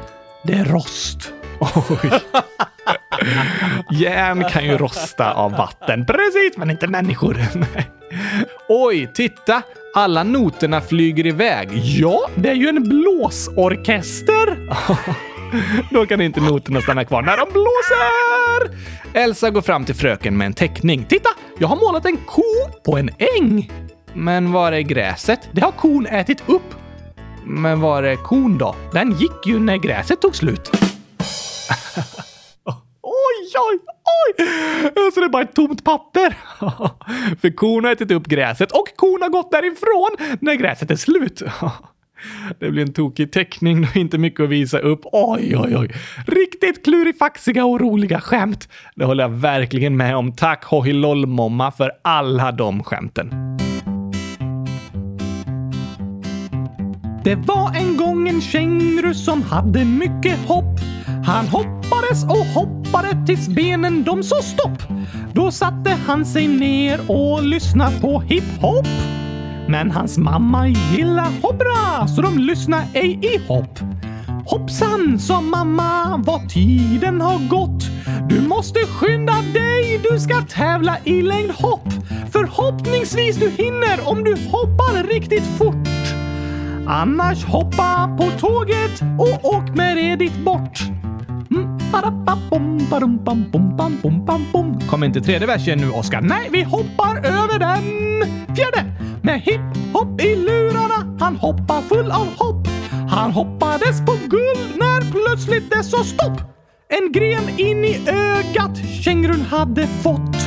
[0.45, 1.33] Det är rost.
[1.61, 2.11] Oj.
[3.91, 6.07] Järn kan ju rosta av vatten.
[6.07, 7.37] Precis, men inte människor.
[8.69, 9.63] Oj, titta!
[9.95, 11.69] Alla noterna flyger iväg.
[11.73, 14.69] Ja, det är ju en blåsorkester.
[15.95, 18.79] Då kan inte noterna stanna kvar när de blåser!
[19.15, 21.05] Elsa går fram till fröken med en teckning.
[21.09, 21.29] Titta!
[21.59, 22.43] Jag har målat en ko
[22.85, 23.71] på en äng.
[24.15, 25.49] Men var är gräset?
[25.53, 26.75] Det har kon ätit upp.
[27.45, 28.77] Men var är kon då?
[28.93, 30.71] Den gick ju när gräset tog slut.
[33.03, 33.79] oj, oj,
[34.39, 34.47] oj!
[35.15, 36.37] Så det är bara ett tomt papper.
[37.41, 41.43] För kon har ätit upp gräset och kon har gått därifrån när gräset är slut.
[42.59, 45.01] Det blir en tokig teckning och inte mycket att visa upp.
[45.05, 45.91] Oj, oj, oj.
[46.27, 48.69] Riktigt klurifaxiga och roliga skämt.
[48.95, 50.33] Det håller jag verkligen med om.
[50.33, 53.60] Tack Hohilolmomma för alla de skämten.
[57.25, 60.81] Det var en gång en känguru som hade mycket hopp.
[61.27, 64.83] Han hoppades och hoppade tills benen de sa stopp.
[65.33, 68.87] Då satte han sig ner och lyssnade på hiphop.
[69.69, 73.79] Men hans mamma gillar hoppra så de lyssnar ej i hopp.
[74.47, 77.85] Hoppsan, sa mamma, vad tiden har gått.
[78.29, 81.89] Du måste skynda dig, du ska tävla i längdhopp.
[82.33, 86.00] Förhoppningsvis du hinner om du hoppar riktigt fort.
[86.93, 90.81] Annars hoppa på tåget och åk med det dit bort.
[91.51, 91.79] Mm,
[94.91, 96.21] Kommer inte tredje versen nu, Oskar?
[96.21, 97.85] Nej, vi hoppar över den!
[98.57, 98.85] Fjärde!
[99.23, 102.69] Med hiphop i lurarna, han hoppar full av hopp.
[103.11, 106.41] Han hoppades på guld när plötsligt det sa stopp.
[106.89, 110.40] En gren in i ögat kängurun hade fått.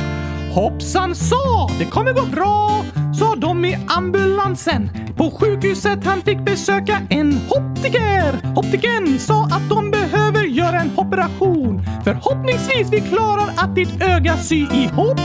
[0.54, 2.84] Hoppsan sa, det kommer gå bra,
[3.18, 4.90] sa de i ambulansen.
[5.16, 8.52] På sjukhuset han fick besöka en optiker.
[8.56, 11.82] Optiken sa att de behöver göra en operation.
[12.04, 15.20] Förhoppningsvis vi klarar att ditt öga sy ihop.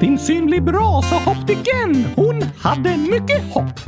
[0.00, 2.06] Din syn blir bra, sa optiken.
[2.16, 3.80] Hon hade mycket hopp.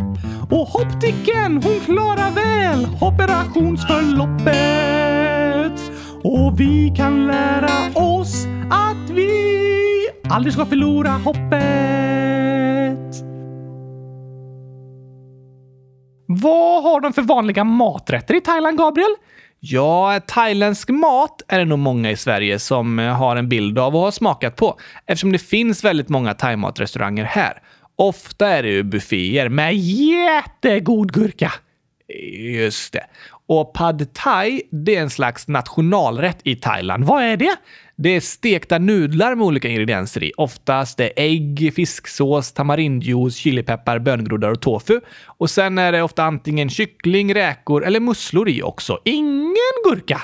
[0.51, 5.93] Och optiken, hon klarar väl operationsförloppet.
[6.23, 8.47] Och vi kan lära oss
[10.31, 11.41] aldrig ska förlora hoppet.
[16.27, 19.15] Vad har de för vanliga maträtter i Thailand, Gabriel?
[19.61, 23.97] Ja, thailändsk mat är det nog många i Sverige som eh, har en bild av
[23.97, 27.63] och har smakat på eftersom det finns väldigt många thaimatrestauranger här.
[27.97, 31.53] Ofta är det ju bufféer med jättegod gurka.
[32.39, 33.07] Just det.
[33.47, 37.05] Och pad thai, det är en slags nationalrätt i Thailand.
[37.05, 37.57] Vad är det?
[38.03, 40.33] Det är stekta nudlar med olika ingredienser i.
[40.37, 45.01] Oftast är ägg, fisksås, tamarindjuice, chilipeppar, böngroddar och tofu.
[45.27, 48.99] Och sen är det ofta antingen kyckling, räkor eller musslor i också.
[49.05, 50.23] Ingen gurka?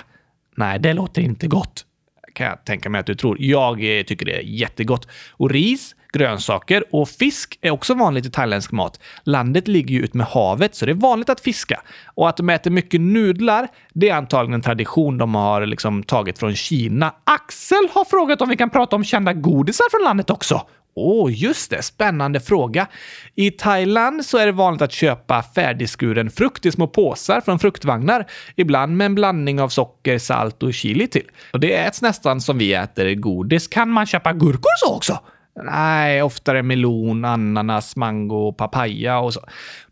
[0.56, 1.84] Nej, det låter inte gott.
[2.32, 3.36] Kan jag tänka mig att du tror.
[3.40, 5.08] Jag eh, tycker det är jättegott.
[5.30, 9.00] Och ris, grönsaker och fisk är också vanligt i thailändsk mat.
[9.22, 11.80] Landet ligger ju ut med havet, så det är vanligt att fiska.
[12.14, 16.38] Och att de äter mycket nudlar, det är antagligen en tradition de har liksom tagit
[16.38, 17.14] från Kina.
[17.24, 20.66] Axel har frågat om vi kan prata om kända godisar från landet också.
[20.98, 21.82] Åh, oh, just det.
[21.82, 22.86] Spännande fråga.
[23.34, 28.26] I Thailand så är det vanligt att köpa färdigskuren frukt i små påsar från fruktvagnar.
[28.56, 31.30] Ibland med en blandning av socker, salt och chili till.
[31.52, 33.68] Och det äts nästan som vi äter godis.
[33.68, 35.18] Kan man köpa gurkor så också?
[35.64, 39.40] Nej, oftare melon, ananas, mango, papaya och så.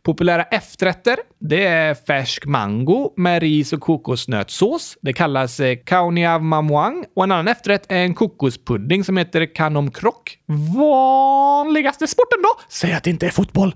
[0.02, 4.98] Populära efterrätter, det är färsk mango med ris och kokosnötssås.
[5.00, 9.90] Det kallas eh, kauniav mamuang och en annan efterrätt är en kokospudding som heter kanom
[9.90, 10.38] krok.
[10.76, 12.62] Vanligaste sporten då?
[12.68, 13.74] Säg att det inte är fotboll.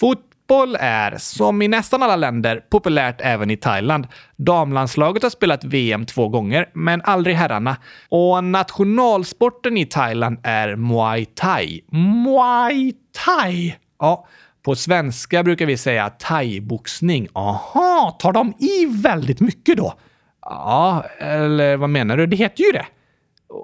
[0.00, 4.06] Fot Fotboll är, som i nästan alla länder, populärt även i Thailand.
[4.36, 7.76] Damlandslaget har spelat VM två gånger, men aldrig herrarna.
[8.08, 11.80] Och nationalsporten i Thailand är muay thai.
[11.92, 12.92] Muay
[13.24, 13.74] thai?
[13.98, 14.26] Ja,
[14.62, 17.28] på svenska brukar vi säga thaiboxning.
[17.32, 19.94] Aha, tar de i väldigt mycket då?
[20.42, 22.26] Ja, eller vad menar du?
[22.26, 22.86] Det heter ju det.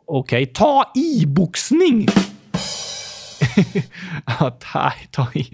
[0.06, 2.06] Okej, okay, ta i-boxning.
[4.40, 5.50] ja, taj, taj.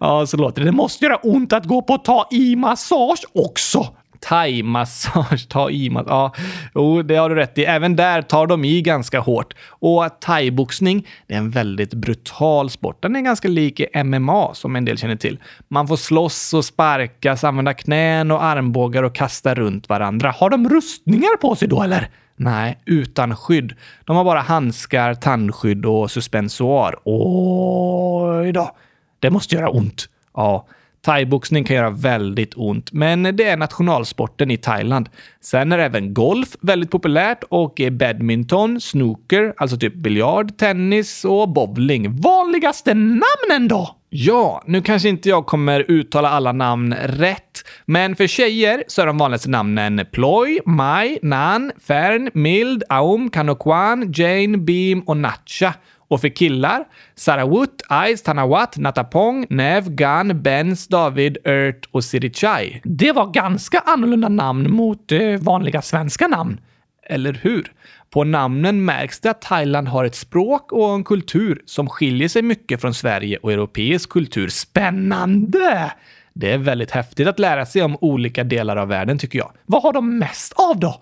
[0.00, 0.68] Ja, så låter det.
[0.68, 3.86] Det måste göra ont att gå på ta i-massage också.
[4.20, 6.32] Thai-massage, ta i Ja,
[6.74, 7.64] jo, det har du rätt i.
[7.64, 9.54] Även där tar de i ganska hårt.
[9.68, 13.02] Och thaiboxning, det är en väldigt brutal sport.
[13.02, 15.38] Den är ganska lik MMA som en del känner till.
[15.68, 20.30] Man får slåss och sparkas, använda knän och armbågar och kasta runt varandra.
[20.30, 22.08] Har de rustningar på sig då eller?
[22.36, 23.74] Nej, utan skydd.
[24.04, 26.96] De har bara handskar, tandskydd och suspensoar.
[27.04, 28.76] Oj då.
[29.18, 30.08] Det måste göra ont.
[30.34, 30.66] Ja,
[31.02, 35.08] thaiboxning kan göra väldigt ont, men det är nationalsporten i Thailand.
[35.40, 42.20] Sen är även golf väldigt populärt och badminton, snooker, alltså typ biljard, tennis och bowling.
[42.20, 43.96] Vanligaste namnen då?
[44.12, 49.06] Ja, nu kanske inte jag kommer uttala alla namn rätt, men för tjejer så är
[49.06, 55.74] de vanligaste namnen Ploy, Mai, Nan, Fern, Mild, Aum, Kanokwan, Jane, Beam och Natcha.
[56.10, 57.82] Och för killar, Sarawut,
[58.16, 62.80] Ice, Tanawat, Natapong, Nev, Gan, Benz, David, Ert och Sirichai.
[62.84, 66.60] Det var ganska annorlunda namn mot eh, vanliga svenska namn.
[67.06, 67.72] Eller hur?
[68.10, 72.42] På namnen märks det att Thailand har ett språk och en kultur som skiljer sig
[72.42, 74.48] mycket från Sverige och europeisk kultur.
[74.48, 75.92] Spännande!
[76.32, 79.52] Det är väldigt häftigt att lära sig om olika delar av världen tycker jag.
[79.66, 81.00] Vad har de mest av då?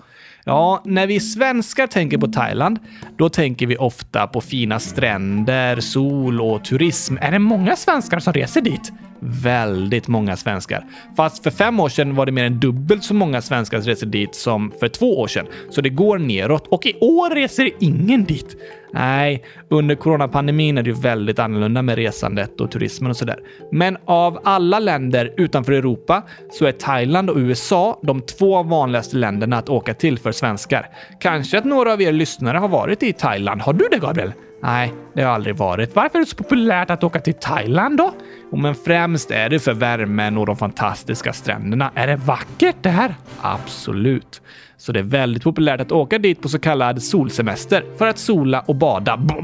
[0.49, 2.79] Ja, när vi svenskar tänker på Thailand,
[3.17, 7.17] då tänker vi ofta på fina stränder, sol och turism.
[7.21, 8.93] Är det många svenskar som reser dit?
[9.21, 10.85] Väldigt många svenskar.
[11.17, 14.07] Fast för fem år sedan var det mer än dubbelt så många svenskar som reser
[14.07, 15.47] dit som för två år sedan.
[15.71, 16.67] Så det går neråt.
[16.67, 18.57] Och i år reser ingen dit.
[18.93, 23.39] Nej, under coronapandemin är det ju väldigt annorlunda med resandet och turismen och sådär.
[23.73, 26.23] Men av alla länder utanför Europa
[26.53, 30.87] så är Thailand och USA de två vanligaste länderna att åka till för svenskar.
[31.21, 33.63] Kanske att några av er lyssnare har varit i Thailand.
[33.63, 34.33] Har du det, Gabriel?
[34.63, 35.95] Nej, det har aldrig varit.
[35.95, 38.15] Varför är det så populärt att åka till Thailand då?
[38.51, 41.91] Och men främst är det för värmen och de fantastiska stränderna.
[41.95, 43.15] Är det vackert det här?
[43.41, 44.43] Absolut.
[44.79, 48.61] Så det är väldigt populärt att åka dit på så kallad solsemester för att sola
[48.61, 49.17] och bada.
[49.17, 49.35] B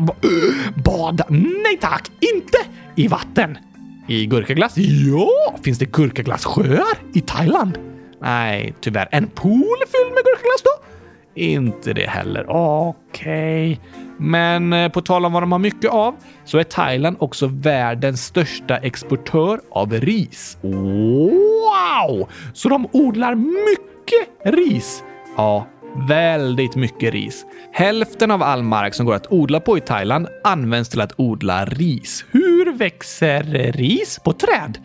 [0.85, 1.25] bada?
[1.29, 2.11] Nej tack!
[2.35, 2.59] Inte
[2.95, 3.59] i vatten!
[4.09, 4.73] I gurkaglass?
[4.77, 5.57] Ja!
[5.65, 7.79] Finns det gurkaglassjöar i Thailand?
[8.21, 9.09] Nej, tyvärr.
[9.11, 10.85] En pool fylld med gurkaglass då?
[11.35, 12.47] Inte det heller.
[12.49, 13.81] Okej.
[14.19, 18.25] Men eh, på tal om vad de har mycket av så är Thailand också världens
[18.25, 20.59] största exportör av ris.
[20.63, 22.29] Wow!
[22.53, 25.05] Så de odlar mycket ris?
[25.37, 25.67] Ja,
[26.09, 27.47] väldigt mycket ris.
[27.73, 31.65] Hälften av all mark som går att odla på i Thailand används till att odla
[31.65, 32.25] ris.
[32.31, 33.43] Hur växer
[33.73, 34.21] ris?
[34.25, 34.79] På träd?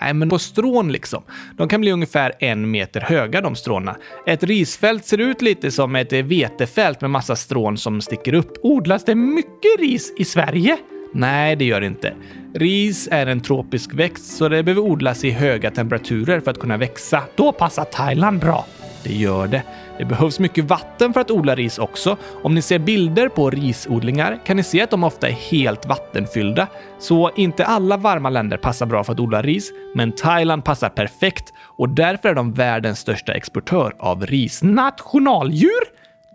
[0.00, 1.22] Nej, men på strån liksom.
[1.56, 3.96] De kan bli ungefär en meter höga de stråna.
[4.26, 8.52] Ett risfält ser ut lite som ett vetefält med massa strån som sticker upp.
[8.62, 10.76] Odlas det mycket ris i Sverige?
[11.12, 12.14] Nej, det gör det inte.
[12.54, 16.76] Ris är en tropisk växt, så det behöver odlas i höga temperaturer för att kunna
[16.76, 17.22] växa.
[17.36, 18.66] Då passar Thailand bra.
[19.04, 19.62] Det gör det.
[19.98, 22.16] Det behövs mycket vatten för att odla ris också.
[22.42, 26.66] Om ni ser bilder på risodlingar kan ni se att de ofta är helt vattenfyllda.
[26.98, 31.52] Så inte alla varma länder passar bra för att odla ris, men Thailand passar perfekt
[31.60, 34.62] och därför är de världens största exportör av ris.
[34.62, 35.84] Nationaldjur?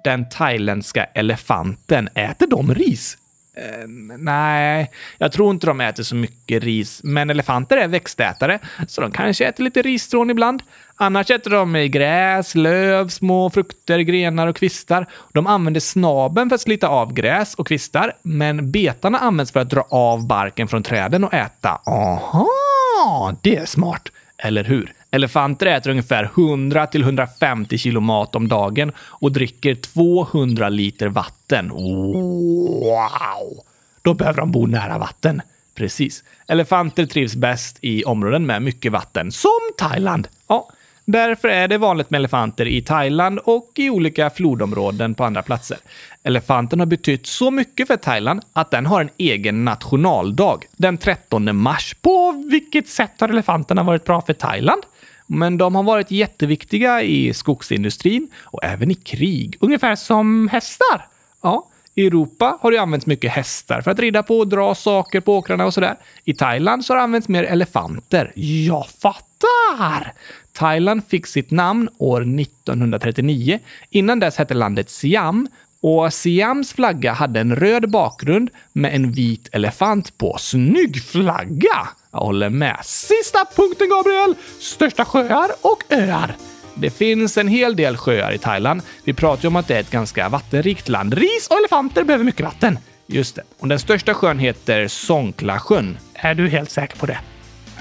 [0.04, 2.10] Den thailändska elefanten.
[2.16, 3.18] Äter de ris?
[3.58, 9.02] Uh, nej, jag tror inte de äter så mycket ris, men elefanter är växtätare, så
[9.02, 10.64] de kanske äter lite risstrån ibland.
[11.02, 15.06] Annars äter de gräs, löv, små frukter, grenar och kvistar.
[15.34, 19.70] De använder snaben för att slita av gräs och kvistar, men betarna används för att
[19.70, 21.82] dra av barken från träden och äta.
[21.86, 24.10] Aha, det är smart.
[24.38, 24.94] Eller hur?
[25.12, 31.70] Elefanter äter ungefär 100-150 kilo mat om dagen och dricker 200 liter vatten.
[31.70, 33.64] Wow!
[34.02, 35.42] Då behöver de bo nära vatten.
[35.76, 36.24] Precis.
[36.48, 40.28] Elefanter trivs bäst i områden med mycket vatten, som Thailand.
[40.48, 40.70] Ja,
[41.12, 45.78] Därför är det vanligt med elefanter i Thailand och i olika flodområden på andra platser.
[46.24, 51.56] Elefanten har betytt så mycket för Thailand att den har en egen nationaldag den 13
[51.56, 51.96] mars.
[52.02, 54.82] På vilket sätt har elefanterna varit bra för Thailand?
[55.28, 59.58] Men de har varit jätteviktiga i skogsindustrin och även i krig.
[59.60, 61.08] Ungefär som hästar?
[61.42, 61.66] Ja.
[61.96, 65.38] I Europa har det använts mycket hästar för att rida på och dra saker på
[65.38, 65.96] åkrarna och sådär.
[66.24, 68.32] I Thailand så har det använts mer elefanter.
[68.36, 70.14] Jag fattar!
[70.60, 73.60] Thailand fick sitt namn år 1939.
[73.90, 75.48] Innan dess hette landet Siam
[75.82, 80.38] och Siams flagga hade en röd bakgrund med en vit elefant på.
[80.40, 81.88] Snygg flagga!
[82.12, 82.78] Jag håller med.
[82.84, 84.36] Sista punkten, Gabriel!
[84.60, 86.36] Största sjöar och öar.
[86.76, 88.82] Det finns en hel del sjöar i Thailand.
[89.04, 91.14] Vi pratar ju om att det är ett ganska vattenrikt land.
[91.14, 92.80] Ris och elefanter behöver mycket vatten.
[93.08, 93.44] Just det.
[93.60, 95.98] Och den största sjön heter Songkla sjön.
[96.14, 97.20] Är du helt säker på det?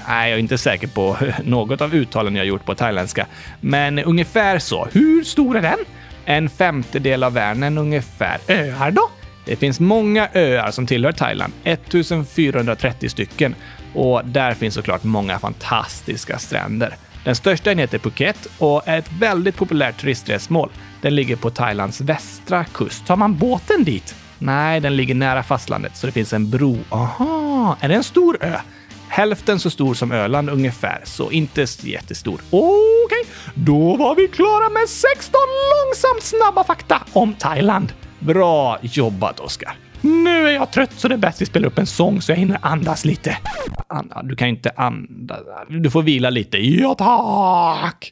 [0.09, 3.25] Nej, jag är inte säker på något av uttalen jag gjort på thailändska,
[3.61, 4.87] men ungefär så.
[4.91, 5.77] Hur stor är den?
[6.25, 8.37] En femtedel av världen ungefär.
[8.47, 9.09] Öar då?
[9.45, 13.55] Det finns många öar som tillhör Thailand, 1430 stycken.
[13.93, 16.95] Och där finns såklart många fantastiska stränder.
[17.23, 20.69] Den största heter Phuket och är ett väldigt populärt turistresmål.
[21.01, 23.05] Den ligger på Thailands västra kust.
[23.05, 24.15] Tar man båten dit?
[24.37, 26.77] Nej, den ligger nära fastlandet så det finns en bro.
[26.89, 28.59] Aha, är det en stor ö?
[29.09, 32.41] Hälften så stor som Öland ungefär, så inte jättestor.
[32.49, 32.69] Okej,
[33.05, 33.31] okay.
[33.53, 35.39] då var vi klara med 16
[35.73, 37.93] långsamt snabba fakta om Thailand.
[38.19, 39.77] Bra jobbat, Oskar.
[40.01, 42.37] Nu är jag trött så det är bäst vi spelar upp en sång så jag
[42.37, 43.37] hinner andas lite.
[44.23, 45.39] Du kan inte andas.
[45.69, 46.57] Du får vila lite.
[46.57, 48.11] Ja, tack!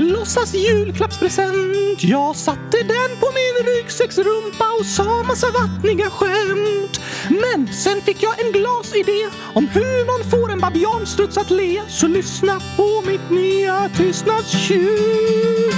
[0.00, 2.04] Låtsas julklappspresent.
[2.04, 7.00] Jag satte den på min ryggsäcksrumpa och sa massa vattniga skämt.
[7.28, 11.82] Men sen fick jag en glasidé om hur man får en babianstruts att le.
[11.88, 15.74] Så lyssna på mitt nya tystnadstjut.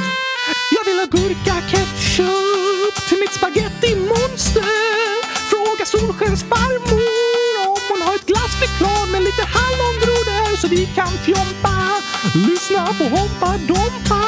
[0.77, 5.15] Jag vill ha gurka ketchup till mitt spaghetti-monster.
[5.51, 9.43] Fråga Solskens farmor om hon har ett glassflygplan med lite
[10.55, 12.01] här så vi kan fjompa.
[12.35, 14.25] Lyssna på Hoppa Dompa,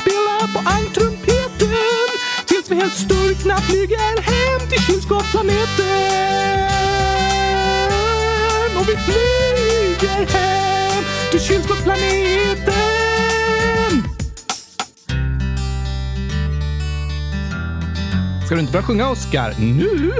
[0.00, 2.08] spela på ankrumpeten
[2.46, 5.92] tills vi helt sturkna flyger hem till kylskåpsplaneten.
[8.78, 13.07] Och vi flyger hem till kylskåpsplaneten.
[18.48, 19.54] Ska du inte börja sjunga, Oscar?
[19.60, 20.12] Nu?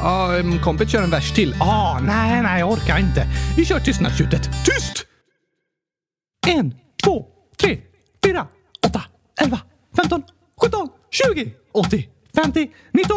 [0.00, 0.30] Ja,
[0.62, 1.54] kompet kör en vers till.
[1.60, 3.26] Ah, nej, nej, jag orkar inte.
[3.56, 4.42] Vi kör tystnadstjutet.
[4.64, 5.06] Tyst!
[6.46, 7.26] En, två,
[7.60, 7.78] tre,
[8.24, 8.46] fyra,
[8.86, 9.02] åtta,
[9.42, 9.60] elva,
[9.96, 10.22] femton,
[10.60, 12.02] sjutton, tjugo, åttio,
[12.34, 13.16] 50, 19.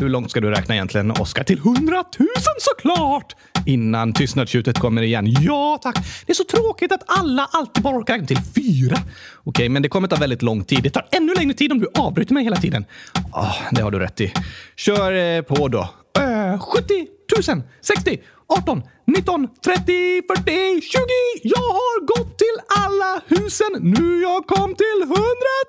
[0.00, 1.44] Hur långt ska du räkna egentligen, Oscar?
[1.44, 3.34] Till hundratusen, såklart!
[3.66, 5.26] Innan tystnadstjutet kommer igen.
[5.40, 5.96] Ja, tack.
[6.26, 8.96] Det är så tråkigt att alla alltid bara orkar räkna till fyra.
[9.44, 10.82] Okej, men det kommer ta väldigt lång tid.
[10.82, 12.84] Det tar ännu längre tid om du avbryter mig hela tiden.
[13.32, 14.32] Oh, det har du rätt i.
[14.76, 15.88] Kör eh, på då.
[16.18, 17.06] Uh, 70
[17.48, 21.00] 000, 60, 18, 19, 30, 40, 20.
[21.42, 23.72] Jag har gått till alla husen.
[23.80, 25.14] Nu jag kom till 100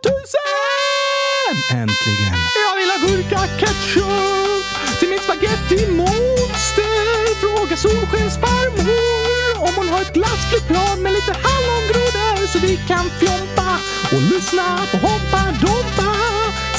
[0.05, 1.81] 000!
[1.81, 2.35] Äntligen.
[2.65, 6.95] Jag vill ha gurka ketchup till mitt spagettimonster.
[7.41, 13.71] Fråga Solskens farmor om hon har ett glassflygplan med lite hallongrodor så vi kan fjompa
[14.13, 16.11] och lyssna på Hoppa Dompa.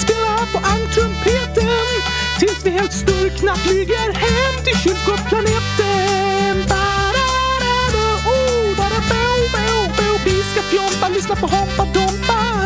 [0.05, 2.01] Spela på ankrumpeten
[2.39, 6.57] tills vi helt sturkna flyger hem till kyrkoplaneten.
[8.27, 8.77] Oh,
[9.53, 10.19] bo, bo.
[10.25, 12.66] Vi ska fjompa, lyssna på Hoppa Dompa.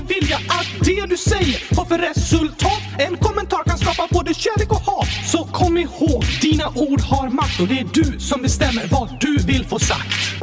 [0.00, 2.82] skulle vilja att det du säger har för resultat.
[2.98, 5.08] En kommentar kan skapa både kärlek och hat.
[5.26, 9.36] Så kom ihåg, dina ord har makt och det är du som bestämmer vad du
[9.36, 10.42] vill få sagt.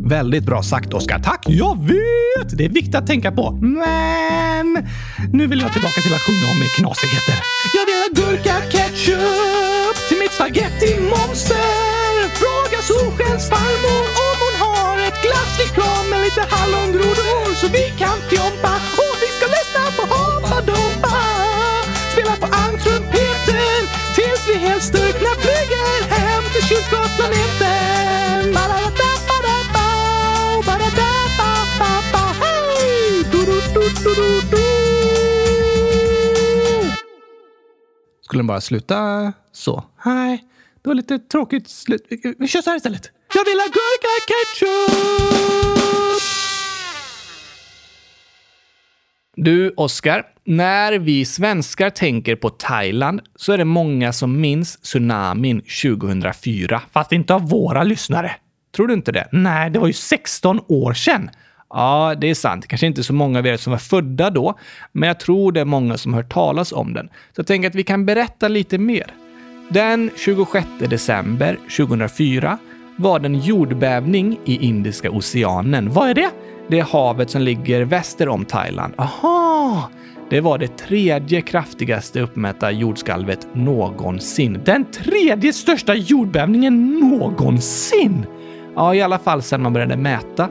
[0.00, 1.18] Väldigt bra sagt, Oskar.
[1.18, 1.44] Tack!
[1.48, 2.58] Jag vet!
[2.58, 3.52] Det är viktigt att tänka på.
[3.52, 4.88] Men
[5.32, 7.34] nu vill jag tillbaka till att sjunga om knasigheter.
[7.74, 12.28] Jag vill ha gurka ketchup till mitt spaghetti-monster.
[12.40, 14.27] Fråga Solskens farmor
[16.28, 18.72] lite hallongrodor så vi kan fjompa
[19.02, 21.16] och vi ska lyssna på Hoppa Dompa.
[22.12, 23.82] Spela på ankrumpeten
[24.16, 28.54] tills vi helt styrkna flyger hem till kylskåpsplaneten.
[38.22, 39.84] Skulle den bara sluta så?
[40.06, 40.44] Nej,
[40.82, 42.06] det var lite tråkigt slut.
[42.10, 43.10] Vi- Vi kör så här istället.
[43.38, 44.98] Jag vill ha gurka ketchup!
[49.36, 50.26] Du, Oskar.
[50.44, 56.82] När vi svenskar tänker på Thailand så är det många som minns tsunamin 2004.
[56.92, 58.32] Fast inte av våra lyssnare.
[58.76, 59.28] Tror du inte det?
[59.32, 61.30] Nej, det var ju 16 år sedan.
[61.70, 62.68] Ja, det är sant.
[62.68, 64.58] Kanske inte så många av er som var födda då,
[64.92, 67.06] men jag tror det är många som har hört talas om den.
[67.06, 69.14] Så jag tänker att vi kan berätta lite mer.
[69.70, 72.58] Den 26 december 2004
[73.00, 75.90] var det en jordbävning i Indiska oceanen.
[75.92, 76.30] Vad är det?
[76.68, 78.94] Det är havet som ligger väster om Thailand.
[78.96, 79.90] Aha!
[80.30, 84.60] Det var det tredje kraftigaste uppmätta jordskalvet någonsin.
[84.64, 88.26] Den tredje största jordbävningen någonsin!
[88.74, 90.48] Ja, i alla fall sedan man började mäta.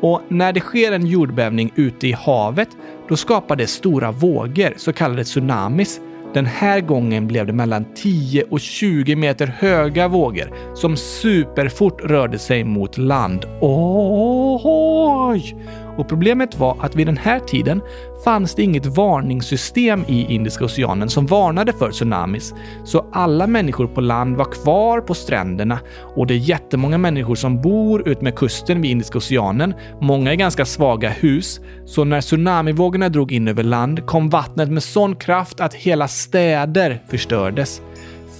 [0.00, 2.68] Och när det sker en jordbävning ute i havet,
[3.08, 6.00] då skapar det stora vågor, så kallade tsunamis.
[6.34, 12.38] Den här gången blev det mellan 10 och 20 meter höga vågor som superfort rörde
[12.38, 13.44] sig mot land.
[13.60, 15.56] Oj!
[15.96, 17.82] Och problemet var att vid den här tiden
[18.24, 22.54] fanns det inget varningssystem i Indiska oceanen som varnade för tsunamis.
[22.84, 25.78] Så alla människor på land var kvar på stränderna
[26.16, 29.74] och det är jättemånga människor som bor utmed kusten vid Indiska oceanen.
[30.00, 34.82] Många är ganska svaga hus, så när tsunamivågorna drog in över land kom vattnet med
[34.82, 37.82] sån kraft att hela städer förstördes.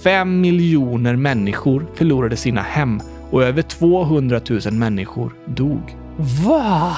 [0.03, 3.01] Fem miljoner människor förlorade sina hem
[3.31, 5.97] och över 200 000 människor dog.
[6.45, 6.95] Va?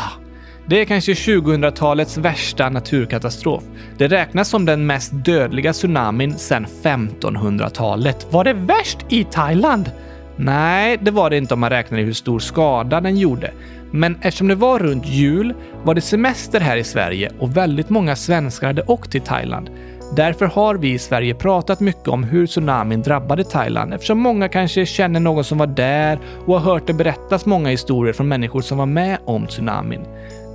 [0.67, 3.63] Det är kanske 2000-talets värsta naturkatastrof.
[3.97, 8.27] Det räknas som den mest dödliga tsunamin sedan 1500-talet.
[8.31, 9.91] Var det värst i Thailand?
[10.35, 13.51] Nej, det var det inte om man räknar i hur stor skada den gjorde.
[13.91, 15.53] Men eftersom det var runt jul
[15.83, 19.69] var det semester här i Sverige och väldigt många svenskar hade åkt till Thailand.
[20.15, 24.85] Därför har vi i Sverige pratat mycket om hur tsunamin drabbade Thailand eftersom många kanske
[24.85, 28.77] känner någon som var där och har hört det berättas många historier från människor som
[28.77, 30.05] var med om tsunamin.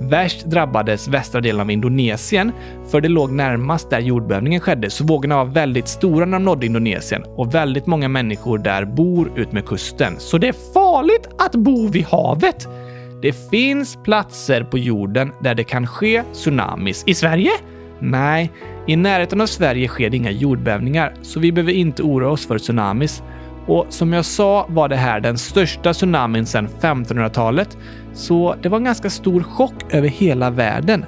[0.01, 2.51] Värst drabbades västra delen av Indonesien,
[2.91, 6.65] för det låg närmast där jordbävningen skedde, så vågorna var väldigt stora när de nådde
[6.65, 10.15] Indonesien och väldigt många människor där bor ut med kusten.
[10.17, 12.67] Så det är farligt att bo vid havet?
[13.21, 17.03] Det finns platser på jorden där det kan ske tsunamis.
[17.07, 17.51] I Sverige?
[17.99, 18.51] Nej,
[18.87, 22.57] i närheten av Sverige sker det inga jordbävningar, så vi behöver inte oroa oss för
[22.57, 23.23] tsunamis.
[23.67, 27.77] Och som jag sa var det här den största tsunamin sedan 1500-talet,
[28.13, 31.05] så det var en ganska stor chock över hela världen.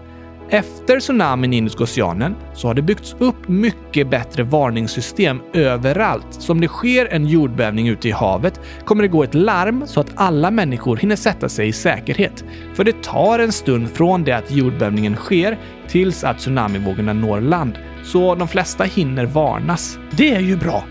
[0.49, 6.27] Efter tsunamin i Indiska oceanen så har det byggts upp mycket bättre varningssystem överallt.
[6.29, 9.99] Så om det sker en jordbävning ute i havet kommer det gå ett larm så
[9.99, 12.43] att alla människor hinner sätta sig i säkerhet.
[12.73, 17.77] För det tar en stund från det att jordbävningen sker tills att tsunamivågorna når land.
[18.03, 19.97] Så de flesta hinner varnas.
[20.11, 20.83] Det är ju bra.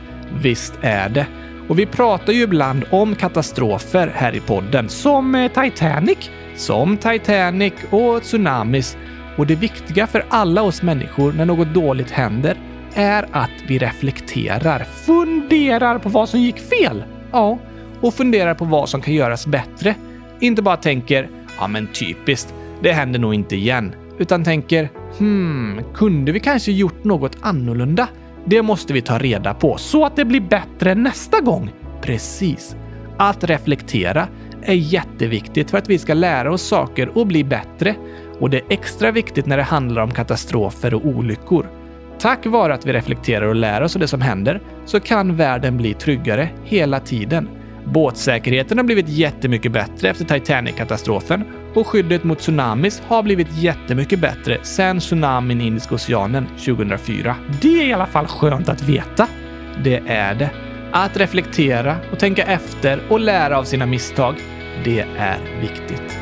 [0.42, 1.26] Visst är det.
[1.72, 4.88] Och vi pratar ju ibland om katastrofer här i podden.
[4.88, 6.30] Som eh, Titanic.
[6.56, 8.96] Som Titanic och tsunamis.
[9.36, 12.56] Och det viktiga för alla oss människor när något dåligt händer
[12.94, 14.84] är att vi reflekterar.
[14.84, 17.04] Funderar på vad som gick fel.
[17.32, 17.58] Ja,
[18.00, 19.94] och funderar på vad som kan göras bättre.
[20.40, 26.32] Inte bara tänker “ja men typiskt, det händer nog inte igen” utan tänker “hmm, kunde
[26.32, 28.08] vi kanske gjort något annorlunda?”
[28.44, 31.70] Det måste vi ta reda på så att det blir bättre nästa gång.
[32.02, 32.76] Precis.
[33.16, 34.28] Att reflektera
[34.62, 37.94] är jätteviktigt för att vi ska lära oss saker och bli bättre.
[38.40, 41.66] Och det är extra viktigt när det handlar om katastrofer och olyckor.
[42.18, 45.76] Tack vare att vi reflekterar och lär oss av det som händer så kan världen
[45.76, 47.48] bli tryggare hela tiden.
[47.84, 54.58] Båtsäkerheten har blivit jättemycket bättre efter Titanic-katastrofen och skyddet mot tsunamis har blivit jättemycket bättre
[54.62, 57.36] sedan tsunamin i Indiska oceanen 2004.
[57.62, 59.28] Det är i alla fall skönt att veta.
[59.84, 60.50] Det är det.
[60.92, 64.34] Att reflektera och tänka efter och lära av sina misstag,
[64.84, 66.21] det är viktigt.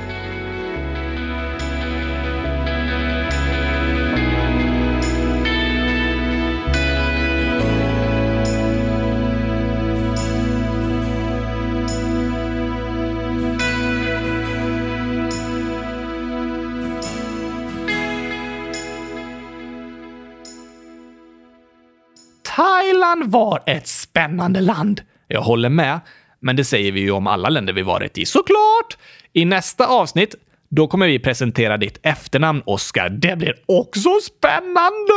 [23.11, 25.01] Thailand var ett spännande land.
[25.29, 26.01] Jag håller med,
[26.41, 28.99] men det säger vi ju om alla länder vi varit i såklart!
[29.33, 30.35] I nästa avsnitt
[30.69, 33.09] då kommer vi presentera ditt efternamn, Oskar.
[33.09, 35.13] Det blir också spännande!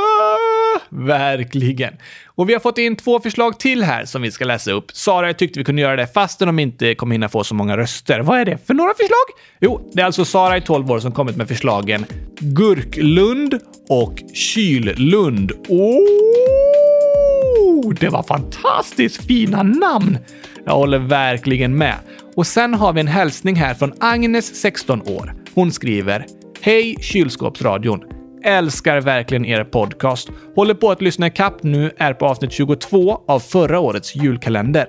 [0.89, 1.93] Verkligen.
[2.25, 4.91] Och vi har fått in två förslag till här som vi ska läsa upp.
[4.91, 8.19] Sara tyckte vi kunde göra det fastän de inte kommer hinna få så många röster.
[8.19, 9.27] Vad är det för några förslag?
[9.61, 12.05] Jo, det är alltså Sara i 12 år som kommit med förslagen
[12.39, 15.51] Gurklund och Kyllund.
[15.67, 17.02] Oh,
[17.99, 20.17] det var fantastiskt fina namn!
[20.65, 21.95] Jag håller verkligen med.
[22.35, 25.33] Och sen har vi en hälsning här från Agnes, 16 år.
[25.53, 26.25] Hon skriver
[26.61, 28.03] Hej kylskåpsradion!
[28.45, 30.29] Älskar verkligen er podcast.
[30.55, 34.85] Håller på att lyssna ikapp nu, är på avsnitt 22 av förra årets julkalender.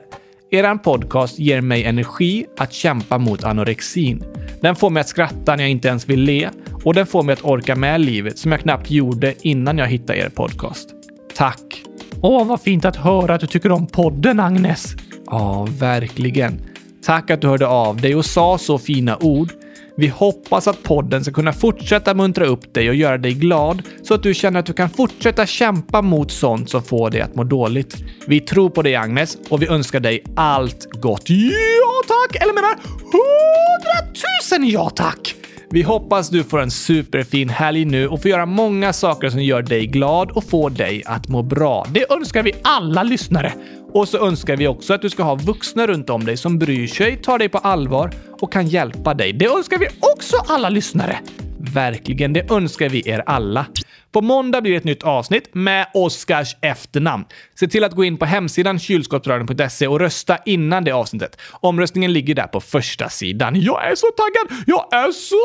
[0.50, 4.24] Eran podcast ger mig energi att kämpa mot anorexin.
[4.60, 6.48] Den får mig att skratta när jag inte ens vill le
[6.84, 10.18] och den får mig att orka med livet som jag knappt gjorde innan jag hittade
[10.18, 10.88] er podcast.
[11.36, 11.93] Tack!
[12.26, 14.94] Åh, vad fint att höra att du tycker om podden, Agnes.
[15.26, 16.60] Ja, verkligen.
[17.06, 19.52] Tack att du hörde av dig och sa så fina ord.
[19.96, 24.14] Vi hoppas att podden ska kunna fortsätta muntra upp dig och göra dig glad så
[24.14, 27.44] att du känner att du kan fortsätta kämpa mot sånt som får dig att må
[27.44, 27.96] dåligt.
[28.26, 31.30] Vi tror på dig Agnes och vi önskar dig allt gott.
[31.30, 32.42] Ja tack!
[32.42, 32.76] Eller menar
[33.12, 35.43] hundratusen ja tack!
[35.74, 39.62] Vi hoppas du får en superfin helg nu och får göra många saker som gör
[39.62, 41.86] dig glad och får dig att må bra.
[41.90, 43.52] Det önskar vi alla lyssnare.
[43.92, 46.86] Och så önskar vi också att du ska ha vuxna runt om dig som bryr
[46.86, 48.10] sig, tar dig på allvar
[48.40, 49.32] och kan hjälpa dig.
[49.32, 51.18] Det önskar vi också alla lyssnare.
[51.58, 53.66] Verkligen, det önskar vi er alla.
[54.14, 57.24] På måndag blir det ett nytt avsnitt med Oscars efternamn.
[57.54, 61.40] Se till att gå in på hemsidan kylskåpsradion.se och rösta innan det avsnittet.
[61.50, 63.60] Omröstningen ligger där på första sidan.
[63.60, 64.64] Jag är så taggad!
[64.66, 65.36] Jag är så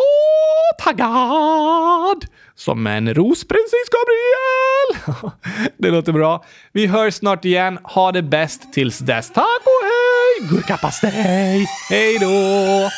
[0.84, 2.26] taggad!
[2.56, 5.32] Som en rosprinsess Gabriel!
[5.78, 6.46] det låter bra.
[6.72, 7.80] Vi hörs snart igen.
[7.84, 9.32] Ha det bäst tills dess.
[9.34, 10.50] Tack och hej!
[10.50, 11.66] Gurkapastej!
[11.90, 12.90] Hej då!